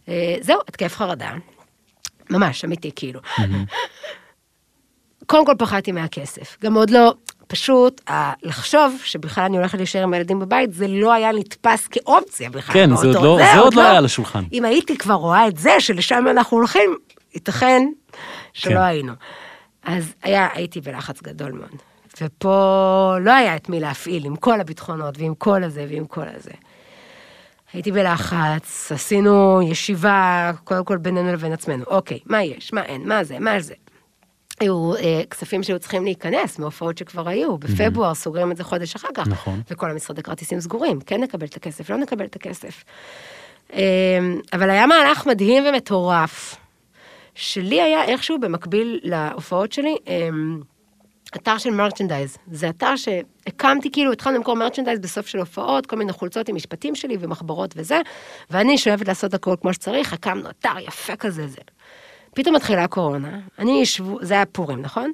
אה, 0.09 0.37
זהו, 0.41 0.61
התקף 0.69 0.97
חרדה. 0.97 1.31
ממש, 2.31 2.65
אמיתי, 2.65 2.91
כאילו. 2.97 3.21
קודם 5.27 5.47
כל 5.47 5.55
פחדתי 5.59 5.93
מהכסף. 5.93 6.57
גם 6.65 6.75
עוד 6.75 6.91
לא, 6.91 7.15
פשוט 7.47 8.01
לחשוב 8.43 9.01
שבכלל 9.05 9.45
אני 9.45 9.57
הולכת 9.57 9.79
להישאר 9.79 10.03
עם 10.03 10.15
הילדים 10.15 10.39
בבית, 10.41 10.73
זה 10.73 10.89
לא 10.89 11.13
היה 11.13 11.33
נתפס 11.33 11.87
כאופציה 11.87 12.51
בכלל. 12.51 12.75
כן, 12.75 12.97
זה 12.97 13.07
עוד 13.07 13.17
לא- 13.17 13.39
זה 13.55 13.59
עוד 13.61 13.75
לא 13.75 13.81
היה 13.81 13.99
על 13.99 14.05
השולחן. 14.05 14.45
אם 14.53 14.65
הייתי 14.65 14.99
כבר 14.99 15.15
רואה 15.15 15.49
את 15.49 15.57
זה, 15.57 15.71
שלשם 15.79 16.25
אנחנו 16.31 16.57
הולכים, 16.57 16.97
ייתכן 17.35 17.83
שלא 18.53 18.73
כן. 18.75 18.81
היינו. 18.81 19.13
אז 19.83 20.15
היה, 20.23 20.49
הייתי 20.55 20.81
בלחץ 20.81 21.23
גדול 21.23 21.53
מאוד. 21.53 21.71
ופה 22.21 23.15
לא 23.21 23.31
היה 23.33 23.57
את 23.57 23.69
מי 23.69 23.81
להפעיל, 23.81 24.25
עם 24.25 24.37
כל 24.37 24.61
הביטחונות, 24.61 25.19
ועם 25.19 25.35
כל 25.35 25.65
הזה, 25.65 25.87
ועם 25.91 26.05
כל 26.07 26.25
הזה. 26.37 26.51
הייתי 27.73 27.93
בלחץ, 27.93 28.93
עשינו 28.93 29.61
ישיבה, 29.63 30.53
קודם 30.65 30.85
כל 30.85 30.97
בינינו 30.97 31.33
לבין 31.33 31.53
עצמנו. 31.53 31.85
אוקיי, 31.85 32.19
מה 32.27 32.43
יש, 32.43 32.73
מה 32.73 32.85
אין, 32.85 33.09
מה 33.09 33.25
זה, 33.25 33.39
מה 33.39 33.61
זה. 33.61 33.75
היו 34.61 34.97
אה, 34.97 35.23
כספים 35.31 35.63
שהיו 35.63 35.79
צריכים 35.79 36.05
להיכנס 36.05 36.59
מהופעות 36.59 36.99
שכבר 36.99 37.29
היו, 37.29 37.59
בפברואר 37.59 38.15
סוגרים 38.15 38.53
את 38.53 38.57
זה 38.57 38.65
חודש 38.65 38.95
אחר 38.95 39.09
כך. 39.15 39.29
נכון. 39.29 39.61
וכל 39.71 39.91
המשרדי 39.91 40.23
כרטיסים 40.23 40.61
סגורים, 40.61 41.01
כן 41.01 41.23
נקבל 41.23 41.47
את 41.47 41.57
הכסף, 41.57 41.91
לא 41.91 41.97
נקבל 41.97 42.25
את 42.25 42.37
הכסף. 42.37 42.85
אה, 43.73 44.19
אבל 44.53 44.71
היה 44.71 44.87
מהלך 44.87 45.27
מדהים 45.27 45.65
ומטורף, 45.67 46.57
שלי 47.35 47.83
היה 47.83 48.05
איכשהו 48.05 48.39
במקביל 48.41 49.01
להופעות 49.03 49.73
שלי, 49.73 49.97
אה, 50.09 50.29
אתר 51.37 51.59
של 51.59 51.71
מרצ'נדייז. 51.71 52.37
זה 52.51 52.69
אתר 52.69 52.97
שהקמתי, 52.97 53.91
כאילו, 53.93 54.13
התחלנו 54.13 54.37
למכור 54.37 54.55
מרצ'נדייז 54.55 54.99
בסוף 54.99 55.27
של 55.27 55.39
הופעות, 55.39 55.87
כל 55.87 55.97
מיני 55.97 56.13
חולצות 56.13 56.49
עם 56.49 56.55
משפטים 56.55 56.95
שלי 56.95 57.17
ומחברות 57.21 57.75
וזה, 57.77 58.01
ואני 58.51 58.79
שאוהבת 58.79 59.09
לעשות 59.09 59.35
הכל 59.35 59.55
כמו 59.61 59.73
שצריך, 59.73 60.13
הקמנו 60.13 60.51
אתר 60.51 60.79
יפה 60.79 61.17
כזה, 61.17 61.47
זה. 61.47 61.61
פתאום 62.35 62.57
מתחילה 62.57 62.85
הקורונה, 62.85 63.39
אני 63.59 63.87
שבוע, 63.87 64.25
זה 64.25 64.35
היה 64.35 64.47
פורים, 64.47 64.83
נכון? 64.83 65.13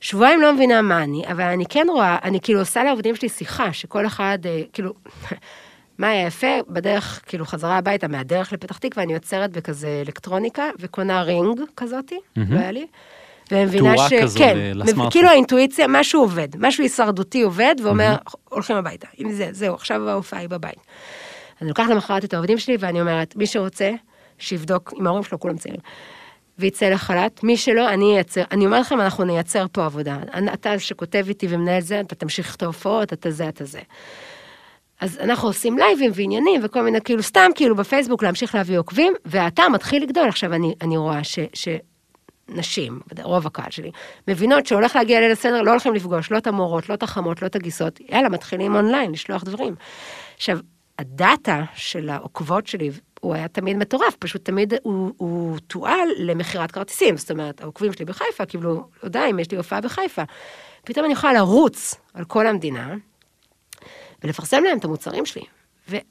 שבועיים 0.00 0.40
לא 0.40 0.52
מבינה 0.52 0.82
מה 0.82 1.02
אני, 1.02 1.26
אבל 1.26 1.44
אני 1.44 1.64
כן 1.68 1.86
רואה, 1.90 2.18
אני 2.22 2.40
כאילו 2.40 2.58
עושה 2.58 2.84
לעובדים 2.84 3.16
שלי 3.16 3.28
שיחה, 3.28 3.72
שכל 3.72 4.06
אחד, 4.06 4.38
אה, 4.46 4.62
כאילו, 4.72 4.92
מה 5.98 6.08
היה 6.08 6.26
יפה, 6.26 6.46
בדרך, 6.68 7.20
כאילו, 7.26 7.46
חזרה 7.46 7.76
הביתה, 7.78 8.08
מהדרך 8.08 8.52
לפתח 8.52 8.78
תקווה, 8.78 9.04
אני 9.04 9.12
יוצרת 9.12 9.50
בכזה 9.50 10.02
אלקטרוניקה, 10.06 10.70
וקונה 10.78 11.22
רינג 11.22 11.60
כזאתי, 11.76 12.18
לא 12.36 12.58
היה 12.58 12.70
לי. 12.70 12.86
ומבינה 13.52 13.94
תאורה 13.94 14.08
ש... 14.08 14.12
כזו 14.12 14.38
כן, 14.38 14.56
לסמארטפון. 14.74 15.10
כאילו 15.10 15.28
האינטואיציה, 15.28 15.86
משהו 15.88 16.20
עובד, 16.20 16.48
משהו 16.58 16.82
הישרדותי 16.82 17.42
עובד, 17.42 17.74
ואומר, 17.82 18.16
הולכים 18.48 18.76
הביתה, 18.76 19.08
אם 19.20 19.32
זה, 19.32 19.48
זהו, 19.52 19.74
עכשיו 19.74 20.08
ההופעה 20.08 20.40
היא 20.40 20.48
בבית. 20.48 20.78
אני 21.60 21.68
לוקחת 21.68 21.90
למחרת 21.90 22.24
את 22.24 22.34
העובדים 22.34 22.58
שלי, 22.58 22.76
ואני 22.80 23.00
אומרת, 23.00 23.36
מי 23.36 23.46
שרוצה, 23.46 23.90
שיבדוק, 24.38 24.92
עם 24.96 25.06
ההורים 25.06 25.24
שלו, 25.24 25.40
כולם 25.40 25.56
צעירים. 25.56 25.80
ויצא 26.58 26.88
לחל"ת, 26.88 27.42
מי 27.42 27.56
שלא, 27.56 27.88
אני 27.88 28.14
אייצר, 28.14 28.42
אני 28.50 28.66
אומרת 28.66 28.86
לכם, 28.86 29.00
אנחנו 29.00 29.24
נייצר 29.24 29.66
פה 29.72 29.84
עבודה. 29.84 30.18
אתה 30.52 30.78
שכותב 30.78 31.24
איתי 31.28 31.46
ומנהל 31.50 31.80
זה, 31.80 32.00
אתה 32.00 32.14
תמשיך 32.14 32.56
את 32.56 32.62
ההופעות, 32.62 33.12
אתה 33.12 33.30
זה, 33.30 33.48
אתה 33.48 33.64
זה. 33.64 33.80
אז 35.00 35.18
אנחנו 35.18 35.48
עושים 35.48 35.78
לייבים 35.78 36.10
ועניינים 36.14 36.60
וכל 36.64 36.82
מיני, 36.82 37.00
כאילו, 37.00 37.22
סתם 37.22 37.50
כאילו 37.54 37.76
בפייסבוק 37.76 38.22
להמשיך 38.22 38.54
להביא 38.54 38.78
עוקבים, 38.78 39.12
והאתר 39.24 39.68
מתחיל 39.68 40.02
לגדול. 40.02 40.28
עכשיו, 40.28 40.54
אני, 40.54 40.74
אני 40.82 40.96
רואה 40.96 41.24
ש, 41.24 41.38
שנשים, 42.54 43.00
רוב 43.22 43.46
הקהל 43.46 43.70
שלי, 43.70 43.90
מבינות 44.28 44.66
שהולך 44.66 44.96
להגיע 44.96 45.20
ליל 45.20 45.32
הסדר, 45.32 45.62
לא 45.62 45.70
הולכים 45.70 45.94
לפגוש, 45.94 46.30
לא 46.30 46.38
את 46.38 46.46
המורות, 46.46 46.88
לא 46.88 46.94
את 46.94 47.02
החמות, 47.02 47.42
לא 47.42 47.46
את 47.46 47.56
הגיסות, 47.56 48.00
יאללה, 48.08 48.28
מתחילים 48.28 48.74
אונליין, 48.74 49.12
לשלוח 49.12 49.44
דברים. 49.44 49.74
עכשיו, 50.36 50.58
הדאטה 50.98 51.62
של 51.74 52.08
העוקבות 52.08 52.66
שלי, 52.66 52.90
הוא 53.20 53.34
היה 53.34 53.48
תמיד 53.48 53.76
מטורף, 53.76 54.16
פשוט 54.18 54.44
תמיד 54.44 54.74
הוא, 54.82 55.12
הוא 55.16 55.58
תועל 55.66 56.08
למכירת 56.18 56.70
כרטיסים. 56.70 57.16
זאת 57.16 57.30
אומרת, 57.30 57.60
העוקבים 57.60 57.92
שלי 57.92 58.04
בחיפה 58.04 58.46
קיבלו 58.46 58.88
הודעה 59.02 59.30
אם 59.30 59.38
יש 59.38 59.50
לי 59.50 59.56
הופעה 59.56 59.80
בחיפה. 59.80 60.22
פתאום 60.84 61.04
אני 61.04 61.12
יכולה 61.12 61.32
לרוץ 61.32 61.94
על 62.14 62.24
כל 62.24 62.46
המדינה, 62.46 62.94
ולפרסם 64.24 64.64
להם 64.64 64.78
את 64.78 64.84
המוצרים 64.84 65.26
שלי. 65.26 65.42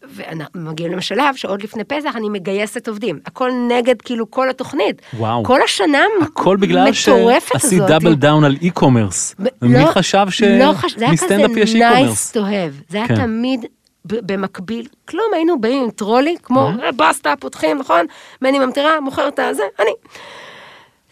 ואנחנו 0.10 0.62
מגיעים 0.62 0.98
לשלב 0.98 1.36
שעוד 1.36 1.64
לפני 1.64 1.84
פסח 1.84 2.16
אני 2.16 2.30
מגייסת 2.30 2.88
עובדים. 2.88 3.20
הכל 3.26 3.52
נגד 3.70 4.02
כאילו 4.02 4.32
כל 4.32 4.50
התוכנית. 4.50 5.02
וואו. 5.14 5.44
כל 5.44 5.62
השנה 5.62 6.04
הכל 6.22 6.58
בגלל 6.58 6.90
מטורפת 6.90 7.56
הזאת. 7.56 7.62
שעשית 7.62 7.82
דאבל 7.88 8.16
דאון 8.16 8.44
על 8.44 8.56
אי-קומרס. 8.62 9.36
ומי 9.62 9.74
לא- 9.84 9.92
חשב 9.92 10.26
לא 10.60 10.74
חש- 10.74 10.96
זה 10.98 11.06
היה 11.06 11.18
כזה 11.18 11.28
שמסטנדאפ 11.28 11.58
יש 11.58 11.76
אי-קומרס? 11.76 12.32
nice 12.32 12.36
to 12.36 12.40
have. 12.40 12.84
זה 12.90 12.98
היה 12.98 13.08
כן. 13.08 13.16
תמיד 13.16 13.66
במקביל. 14.06 14.88
כלום, 15.06 15.26
היינו 15.34 15.62
באים 15.62 15.84
עם 15.84 15.90
טרולי, 15.92 16.36
כמו 16.44 16.68
אה. 16.68 16.86
"אה, 16.86 16.92
בסטה, 16.92 17.34
פותחים, 17.40 17.78
נכון? 17.78 18.06
מני 18.42 18.60
ממטרה, 18.60 19.00
מוכר 19.00 19.28
את 19.28 19.40
הזה, 19.40 19.64
אני. 19.80 19.92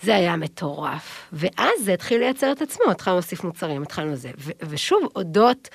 זה 0.04 0.16
היה 0.16 0.36
מטורף. 0.36 1.30
ואז 1.34 1.72
זה 1.80 1.94
התחיל 1.94 2.20
לייצר 2.20 2.52
את 2.52 2.62
עצמו, 2.62 2.92
התחלנו 2.92 3.18
להוסיף 3.18 3.44
מוצרים, 3.44 3.82
התחלנו 3.82 4.16
זה. 4.16 4.30
ושוב, 4.70 5.00
הודות, 5.14 5.68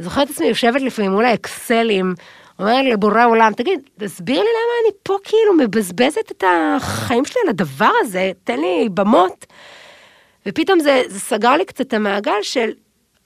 אני 0.00 0.04
זוכרת 0.04 0.26
את 0.26 0.34
עצמי 0.34 0.46
יושבת 0.46 0.82
לפעמים 0.82 1.10
מול 1.10 1.24
האקסלים, 1.24 2.14
אומרת 2.58 2.84
לבורא 2.92 3.26
עולם, 3.26 3.52
תגיד, 3.52 3.80
תסביר 3.98 4.36
לי 4.40 4.48
למה 4.48 4.72
אני 4.84 4.96
פה 5.02 5.16
כאילו 5.24 5.54
מבזבזת 5.54 6.30
את 6.30 6.44
החיים 6.46 7.24
שלי 7.24 7.40
על 7.44 7.50
הדבר 7.50 7.90
הזה, 8.00 8.32
תן 8.44 8.60
לי 8.60 8.88
במות. 8.94 9.46
ופתאום 10.46 10.80
זה, 10.80 11.02
זה 11.08 11.20
סגר 11.20 11.56
לי 11.56 11.64
קצת 11.64 11.80
את 11.80 11.94
המעגל 11.94 12.42
של 12.42 12.70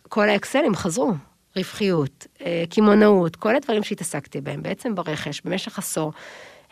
כל 0.09 0.29
האקסלים 0.29 0.75
חזרו. 0.75 1.13
רווחיות, 1.57 2.27
אה, 2.45 2.65
קמעונאות, 2.71 3.37
כל 3.37 3.57
הדברים 3.57 3.83
שהתעסקתי 3.83 4.41
בהם, 4.41 4.63
בעצם 4.63 4.95
ברכש, 4.95 5.41
במשך 5.45 5.79
עשור, 5.79 6.13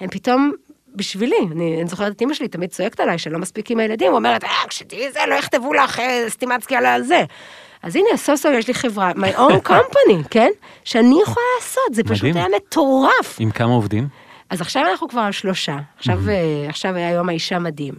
הם 0.01 0.09
פתאום 0.09 0.53
בשבילי. 0.95 1.47
אני, 1.53 1.81
אני 1.81 1.89
זוכרת 1.89 2.17
את 2.17 2.23
אמא 2.23 2.35
שלי 2.35 2.49
תמיד 2.49 2.71
צועקת 2.71 3.01
עליי 3.01 3.19
שלא 3.19 3.39
מספיק 3.39 3.71
עם 3.71 3.79
הילדים, 3.79 4.13
אומרת, 4.13 4.45
אה, 4.45 4.69
כשתהיי 4.69 5.13
זה, 5.13 5.21
לא 5.29 5.35
יכתבו 5.35 5.75
לך 5.75 6.01
אה, 6.01 6.25
סטימצקי 6.29 6.77
על 6.77 7.03
זה. 7.03 7.25
אז 7.83 7.97
הנה, 7.97 8.17
סוף 8.17 8.41
סוף 8.41 8.53
יש 8.59 8.69
לי 8.69 8.75
חברה, 8.75 9.11
my 9.13 9.37
own 9.37 9.67
company, 9.71 10.29
כן? 10.31 10.51
שאני 10.85 11.19
יכולה 11.23 11.47
לעשות, 11.59 11.83
זה 11.95 12.05
פשוט 12.05 12.25
מדהים. 12.25 12.37
היה 12.37 12.47
מטורף. 12.57 13.37
עם 13.39 13.51
כמה 13.51 13.73
עובדים? 13.73 14.09
אז 14.51 14.61
עכשיו 14.61 14.83
אנחנו 14.91 15.09
כבר 15.09 15.21
על 15.21 15.33
שלושה. 15.33 15.77
עכשיו, 15.97 16.19
אה, 16.29 16.67
עכשיו 16.69 16.95
היה 16.97 17.11
יום 17.11 17.29
האישה 17.29 17.59
מדהים. 17.59 17.95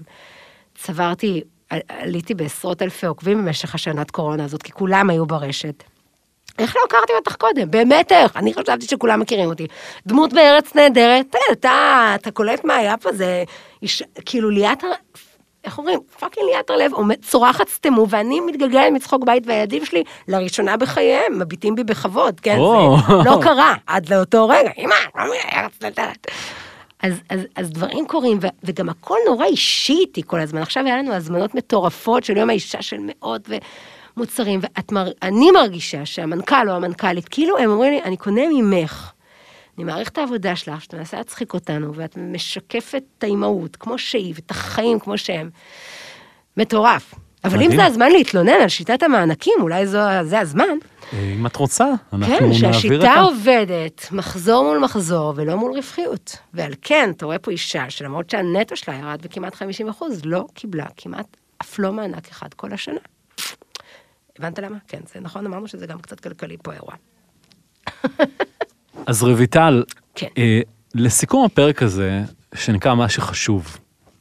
צברתי, 0.75 1.41
ע- 1.73 1.77
עליתי 2.01 2.33
בעשרות 2.33 2.81
אלפי 2.81 3.05
עוקבים 3.05 3.37
במשך 3.45 3.75
השנת 3.75 4.11
קורונה 4.11 4.43
הזאת, 4.45 4.63
כי 4.63 4.71
כולם 4.71 5.09
היו 5.09 5.25
ברשת. 5.25 5.83
איך 6.59 6.75
לא 6.75 6.81
הכרתי 6.87 7.13
אותך 7.13 7.35
קודם? 7.35 7.71
באמת 7.71 8.11
איך? 8.11 8.37
אני 8.37 8.53
חשבתי 8.53 8.85
שכולם 8.85 9.19
מכירים 9.19 9.49
אותי. 9.49 9.67
דמות 10.07 10.33
בארץ 10.33 10.75
נהדרת, 10.75 11.35
אתה, 11.51 11.71
אתה, 12.15 12.31
קולט 12.31 12.63
מה 12.65 12.75
היה 12.75 12.97
פה, 12.97 13.13
זה 13.13 13.43
איש, 13.81 14.03
כאילו 14.25 14.49
ליאת, 14.49 14.83
איך 15.63 15.77
אומרים? 15.77 15.99
fucking 16.19 16.45
ליאת 16.51 16.69
הרלב, 16.69 16.93
עומד- 16.93 17.25
צורחת 17.25 17.69
סתמו, 17.69 18.05
ואני 18.09 18.39
מתגלגלת 18.39 18.91
מצחוק 18.91 19.23
בית, 19.25 19.43
והילדים 19.47 19.85
שלי, 19.85 20.03
לראשונה 20.27 20.77
בחייהם, 20.77 21.39
מביטים 21.39 21.75
בי 21.75 21.83
בכבוד, 21.83 22.39
כן? 22.39 22.55
זה 23.07 23.29
לא 23.29 23.39
קרה 23.41 23.73
עד 23.87 24.09
לאותו 24.13 24.47
רגע, 24.47 24.69
אמא, 24.77 24.95
לא 25.15 25.23
מארץ 25.23 25.71
נהדרת. 25.81 26.27
אז, 27.03 27.13
אז, 27.29 27.39
אז 27.55 27.69
דברים 27.69 28.07
קורים, 28.07 28.39
ו, 28.41 28.47
וגם 28.63 28.89
הכל 28.89 29.15
נורא 29.27 29.45
אישי 29.45 29.93
איתי 29.93 30.21
כל 30.27 30.39
הזמן. 30.39 30.61
עכשיו 30.61 30.85
היה 30.85 30.97
לנו 30.97 31.13
הזמנות 31.13 31.55
מטורפות 31.55 32.23
של 32.23 32.37
יום 32.37 32.49
האישה 32.49 32.81
של 32.81 32.97
מאות 32.99 33.49
ומוצרים, 34.17 34.59
ואני 35.21 35.51
מרגישה 35.51 36.05
שהמנכ"ל 36.05 36.69
או 36.69 36.75
המנכ"לית, 36.75 37.27
כאילו 37.29 37.57
הם 37.57 37.69
אומרים 37.69 37.91
לי, 37.93 38.01
אני 38.03 38.17
קונה 38.17 38.41
ממך. 38.49 39.11
אני 39.77 39.83
מעריך 39.83 40.09
את 40.09 40.17
העבודה 40.17 40.55
שלך, 40.55 40.81
שאתה 40.81 40.97
מנסה 40.97 41.17
להצחיק 41.17 41.53
אותנו, 41.53 41.95
ואת 41.95 42.17
משקפת 42.17 43.03
את 43.17 43.23
האימהות 43.23 43.75
כמו 43.75 43.97
שהיא, 43.97 44.33
ואת 44.35 44.51
החיים 44.51 44.99
כמו 44.99 45.17
שהם. 45.17 45.49
מטורף. 46.57 47.13
אבל 47.43 47.57
אם 47.57 47.63
מדהים. 47.63 47.79
זה 47.79 47.85
הזמן 47.85 48.11
להתלונן 48.11 48.61
על 48.61 48.67
שיטת 48.67 49.03
המענקים, 49.03 49.53
אולי 49.59 49.87
זו, 49.87 49.99
זה 50.23 50.39
הזמן. 50.39 50.77
אה, 51.13 51.19
אם 51.19 51.45
את 51.45 51.55
רוצה, 51.55 51.85
אנחנו 52.13 52.35
כן, 52.37 52.43
נעביר 52.43 52.57
שהשיטה 52.57 52.95
אותה. 52.95 53.19
עובדת 53.19 54.07
מחזור 54.11 54.63
מול 54.63 54.77
מחזור 54.79 55.33
ולא 55.35 55.55
מול 55.55 55.71
רווחיות. 55.75 56.37
ועל 56.53 56.73
כן, 56.81 57.11
אתה 57.17 57.25
רואה 57.25 57.39
פה 57.39 57.51
אישה 57.51 57.89
שלמרות 57.89 58.29
שהנטו 58.29 58.75
שלה 58.75 58.95
ירד 58.95 59.21
בכמעט 59.21 59.55
50 59.55 59.89
אחוז, 59.89 60.21
לא 60.25 60.45
קיבלה 60.53 60.85
כמעט 60.97 61.37
אף 61.61 61.79
לא 61.79 61.93
מענק 61.93 62.29
אחד 62.29 62.53
כל 62.53 62.73
השנה. 62.73 62.99
הבנת 64.39 64.59
למה? 64.59 64.77
כן, 64.87 64.99
זה 65.13 65.19
נכון, 65.19 65.45
אמרנו 65.45 65.67
שזה 65.67 65.85
גם 65.85 65.99
קצת 65.99 66.19
כלכלי 66.19 66.57
פה 66.63 66.71
האירוע. 66.71 66.93
אז 69.07 69.23
רויטל, 69.23 69.83
כן. 70.15 70.27
אה, 70.37 70.61
לסיכום 70.95 71.45
הפרק 71.45 71.83
הזה, 71.83 72.21
שנקרא 72.55 72.95
מה 72.95 73.09
שחשוב, 73.09 73.77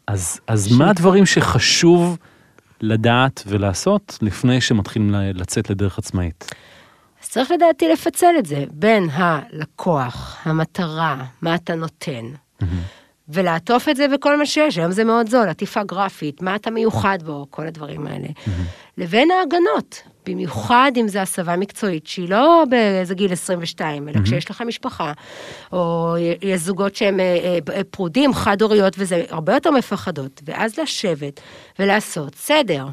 אז, 0.06 0.40
אז 0.46 0.72
מה 0.72 0.90
הדברים 0.90 1.26
שחשוב 1.26 2.18
לדעת 2.80 3.42
ולעשות 3.46 4.18
לפני 4.22 4.60
שמתחילים 4.60 5.10
לצאת 5.14 5.70
לדרך 5.70 5.98
עצמאית? 5.98 6.54
אז 7.22 7.28
צריך 7.28 7.50
לדעתי 7.50 7.88
לפצל 7.88 8.34
את 8.38 8.46
זה 8.46 8.64
בין 8.70 9.08
הלקוח, 9.12 10.38
המטרה, 10.44 11.24
מה 11.42 11.54
אתה 11.54 11.74
נותן, 11.74 12.24
ולעטוף 13.28 13.88
את 13.88 13.96
זה 13.96 14.08
בכל 14.08 14.38
מה 14.38 14.46
שיש, 14.46 14.78
היום 14.78 14.92
זה 14.92 15.04
מאוד 15.04 15.28
זול, 15.28 15.48
עטיפה 15.48 15.84
גרפית, 15.84 16.42
מה 16.42 16.56
אתה 16.56 16.70
מיוחד 16.70 17.18
בו, 17.24 17.46
כל 17.50 17.66
הדברים 17.66 18.06
האלה, 18.06 18.28
לבין 18.98 19.30
ההגנות, 19.30 20.02
במיוחד 20.26 20.92
אם 20.96 21.08
זו 21.08 21.18
הסבה 21.18 21.56
מקצועית, 21.56 22.06
שהיא 22.06 22.28
לא 22.28 22.64
באיזה 22.70 23.14
גיל 23.14 23.32
22, 23.32 24.08
אלא 24.08 24.22
כשיש 24.24 24.50
לך 24.50 24.62
משפחה, 24.66 25.12
או 25.72 26.14
יש 26.42 26.60
זוגות 26.60 26.96
שהם 26.96 27.20
אה, 27.20 27.58
אה, 27.74 27.84
פרודים, 27.90 28.34
חד-הוריות 28.34 28.94
וזה, 28.98 29.24
הרבה 29.30 29.54
יותר 29.54 29.70
מפחדות, 29.70 30.42
ואז 30.44 30.78
לשבת 30.78 31.40
ולעשות 31.78 32.34
סדר. 32.34 32.86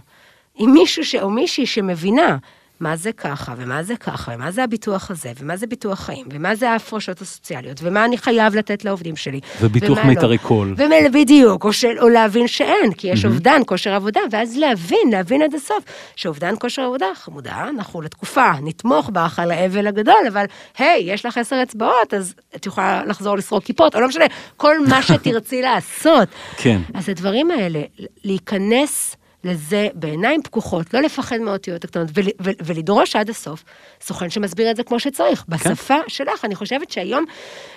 עם 0.55 0.73
מישהו 0.73 1.05
ש... 1.05 1.15
או 1.15 1.29
מישהי 1.29 1.65
שמבינה 1.65 2.37
מה 2.79 2.95
זה 2.95 3.11
ככה, 3.11 3.53
ומה 3.57 3.83
זה 3.83 3.95
ככה, 3.95 4.31
ומה 4.35 4.51
זה 4.51 4.63
הביטוח 4.63 5.11
הזה, 5.11 5.31
ומה 5.39 5.57
זה 5.57 5.67
ביטוח 5.67 5.99
חיים, 5.99 6.25
ומה 6.31 6.55
זה 6.55 6.69
ההפרשות 6.69 7.21
הסוציאליות, 7.21 7.79
ומה 7.83 8.05
אני 8.05 8.17
חייב 8.17 8.55
לתת 8.55 8.85
לעובדים 8.85 9.15
שלי. 9.15 9.39
וביטוח 9.61 9.97
לא. 9.97 10.03
מיתרי 10.03 10.37
קול. 10.37 10.73
ומ- 10.77 11.11
בדיוק, 11.13 11.63
או, 11.63 11.73
של, 11.73 11.99
או 11.99 12.09
להבין 12.09 12.47
שאין, 12.47 12.93
כי 12.93 13.07
יש 13.07 13.25
אובדן 13.25 13.61
כושר 13.65 13.93
עבודה, 13.93 14.19
ואז 14.31 14.57
להבין, 14.57 15.09
להבין 15.11 15.41
עד 15.41 15.53
הסוף, 15.55 15.83
שאובדן 16.15 16.53
כושר 16.59 16.81
עבודה, 16.81 17.05
חמודה, 17.15 17.65
אנחנו 17.69 18.01
לתקופה, 18.01 18.51
נתמוך 18.63 19.09
בך 19.09 19.39
על 19.39 19.51
האבל 19.51 19.87
הגדול, 19.87 20.13
אבל 20.33 20.45
היי, 20.77 21.13
יש 21.13 21.25
לך 21.25 21.37
עשר 21.37 21.59
אצבעות, 21.63 22.13
אז 22.13 22.33
את 22.55 22.65
יכולה 22.65 23.05
לחזור 23.05 23.37
לסרוק 23.37 23.63
כיפות, 23.63 23.95
או 23.95 24.01
לא 24.01 24.07
משנה, 24.07 24.25
כל 24.57 24.87
מה 24.87 25.01
שתרצי 25.07 25.61
לעשות. 25.61 26.27
כן. 26.57 26.79
אז 26.93 27.09
הדברים 27.09 27.51
האלה, 27.51 27.81
להיכנס 28.23 29.15
לזה 29.43 29.87
בעיניים 29.93 30.43
פקוחות, 30.43 30.93
לא 30.93 30.99
לפחד 31.01 31.37
מהאותיות 31.37 31.83
הקטנות, 31.83 32.09
ול, 32.13 32.25
ול, 32.39 32.53
ולדרוש 32.63 33.15
עד 33.15 33.29
הסוף 33.29 33.63
סוכן 34.01 34.29
שמסביר 34.29 34.71
את 34.71 34.75
זה 34.75 34.83
כמו 34.83 34.99
שצריך. 34.99 35.45
בשפה 35.47 35.97
שלך, 36.07 36.45
אני 36.45 36.55
חושבת 36.55 36.91
שהיום 36.91 37.25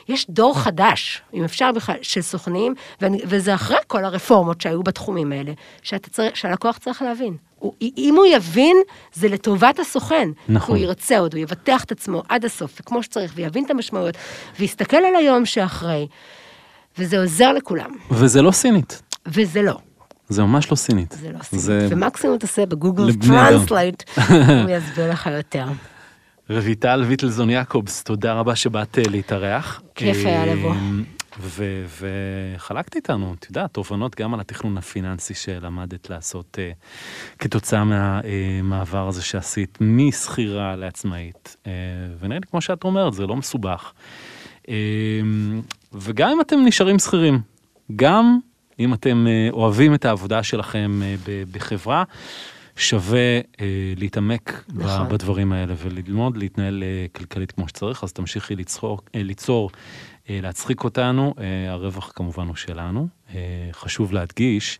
יש 0.08 0.26
דור 0.30 0.58
חדש, 0.58 1.22
אם 1.34 1.44
אפשר 1.44 1.72
בכלל, 1.72 1.96
של 2.02 2.22
סוכנים, 2.22 2.74
ואני, 3.00 3.20
וזה 3.26 3.54
אחרי 3.54 3.76
כל 3.86 4.04
הרפורמות 4.04 4.60
שהיו 4.60 4.82
בתחומים 4.82 5.32
האלה, 5.32 5.52
צריך, 6.10 6.36
שהלקוח 6.36 6.78
צריך 6.78 7.02
להבין. 7.02 7.36
הוא, 7.58 7.74
אם 7.80 8.14
הוא 8.16 8.26
יבין, 8.26 8.76
זה 9.12 9.28
לטובת 9.28 9.78
הסוכן. 9.78 10.28
נכון. 10.48 10.76
הוא 10.76 10.84
ירצה 10.84 11.18
עוד, 11.18 11.34
הוא 11.34 11.42
יבטח 11.42 11.84
את 11.84 11.92
עצמו 11.92 12.22
עד 12.28 12.44
הסוף, 12.44 12.80
וכמו 12.80 13.02
שצריך, 13.02 13.32
ויבין 13.34 13.64
את 13.64 13.70
המשמעויות, 13.70 14.14
ויסתכל 14.58 14.96
על 14.96 15.16
היום 15.16 15.46
שאחרי, 15.46 16.06
וזה 16.98 17.20
עוזר 17.20 17.52
לכולם. 17.52 17.90
וזה 18.10 18.42
לא 18.42 18.50
סינית, 18.50 19.02
וזה 19.26 19.62
לא. 19.62 19.78
זה 20.32 20.42
ממש 20.42 20.70
לא 20.70 20.76
סינית. 20.76 21.12
זה 21.20 21.32
לא 21.32 21.42
סינית. 21.42 21.64
זה 21.64 21.88
ומקסימום 21.90 22.38
תעשה 22.38 22.66
ב 22.66 22.73
Google 22.73 23.12
Translate, 23.26 24.02
הוא 24.28 24.70
יסביר 24.76 25.10
לך 25.10 25.26
יותר. 25.36 25.66
רביטל 26.50 27.04
ויטלזון 27.06 27.50
יעקבס, 27.50 28.02
תודה 28.02 28.32
רבה 28.32 28.56
שבאת 28.56 28.98
אה, 28.98 29.04
להתארח. 29.10 29.82
כיף 29.94 30.16
היה 30.26 30.44
אה, 30.44 30.54
לבוא. 30.54 30.74
וחלקת 31.38 32.96
איתנו, 32.96 33.34
את 33.38 33.46
יודעת, 33.48 33.74
תובנות 33.74 34.20
גם 34.20 34.34
על 34.34 34.40
התכנון 34.40 34.78
הפיננסי 34.78 35.34
שלמדת 35.34 36.10
לעשות 36.10 36.58
אה, 36.58 36.70
כתוצאה 37.38 37.84
מהמעבר 37.84 39.08
הזה 39.08 39.22
שעשית 39.22 39.78
משכירה 39.80 40.76
לעצמאית. 40.76 41.56
אה, 41.66 41.72
ונראה 42.20 42.38
לי, 42.38 42.46
כמו 42.50 42.60
שאת 42.60 42.84
אומרת, 42.84 43.12
זה 43.12 43.26
לא 43.26 43.36
מסובך. 43.36 43.92
אה, 44.68 44.74
וגם 45.92 46.30
אם 46.30 46.40
אתם 46.40 46.56
נשארים 46.64 46.98
שכירים, 46.98 47.40
גם 47.96 48.38
אם 48.78 48.94
אתם 48.94 49.26
אה, 49.26 49.48
אוהבים 49.52 49.94
את 49.94 50.04
העבודה 50.04 50.42
שלכם 50.42 51.00
אה, 51.02 51.14
בחברה, 51.52 52.04
שווה 52.76 53.36
אה, 53.60 53.66
להתעמק 53.96 54.64
נכון. 54.74 55.08
בדברים 55.08 55.52
האלה 55.52 55.74
וללמוד 55.78 56.36
להתנהל 56.36 56.82
כלכלית 57.16 57.52
כמו 57.52 57.68
שצריך, 57.68 58.04
אז 58.04 58.12
תמשיכי 58.12 58.56
ליצור, 58.56 59.00
ליצור 59.14 59.70
להצחיק 60.28 60.84
אותנו, 60.84 61.34
הרווח 61.68 62.12
כמובן 62.14 62.46
הוא 62.46 62.56
שלנו. 62.56 63.08
חשוב 63.72 64.12
להדגיש 64.12 64.78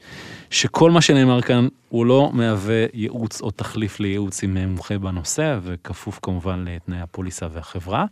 שכל 0.51 0.91
מה 0.91 1.01
שנאמר 1.01 1.43
כאן 1.43 1.69
הוא 1.89 2.07
לא 2.07 2.31
מהווה 2.33 2.85
ייעוץ 2.95 3.41
או 3.41 3.51
תחליף 3.51 4.01
לייעוץ 4.01 4.43
עם 4.43 4.57
מומחה 4.57 4.99
בנושא, 4.99 5.59
וכפוף 5.63 6.19
כמובן 6.23 6.65
לתנאי 6.69 7.01
הפוליסה 7.01 7.47
והחברה. 7.53 8.05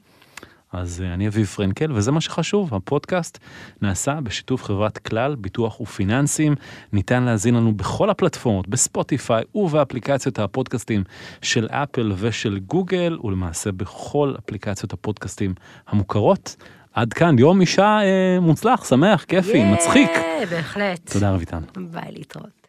אז 0.73 1.03
אה, 1.03 1.15
אני 1.15 1.29
אביב 1.29 1.47
פרנקל, 1.47 1.93
וזה 1.93 2.13
מה 2.13 2.21
שחשוב, 2.21 2.75
הפודקאסט 2.75 3.39
נעשה 3.83 4.21
בשיתוף 4.21 4.65
חברת 4.65 4.99
כלל, 4.99 5.35
ביטוח 5.35 5.81
ופיננסים. 5.81 6.55
ניתן 6.93 7.23
להזין 7.23 7.55
לנו 7.55 7.73
בכל 7.73 8.11
הפלטפורמות, 8.11 8.69
בספוטיפיי 8.69 9.45
ובאפליקציות 9.55 10.39
הפודקאסטים 10.39 11.05
של 11.43 11.69
אפל 11.71 12.13
ושל 12.17 12.59
גוגל, 12.59 13.19
ולמעשה 13.25 13.73
בכל 13.73 14.35
אפליקציות 14.39 14.93
הפודקאסטים 14.93 15.55
המוכרות. 15.89 16.57
עד 16.93 17.13
כאן, 17.13 17.39
יום 17.39 17.61
אישה 17.61 17.99
אה, 18.03 18.41
מוצלח, 18.41 18.85
שמח, 18.85 19.25
כיפי, 19.25 19.65
מצחיק. 19.65 20.11
יאה, 20.11 20.47
בהחלט. 20.51 21.13
תודה 21.13 21.31
רויטל. 21.31 21.59
ביי, 21.77 22.13
להתראות. 22.13 22.69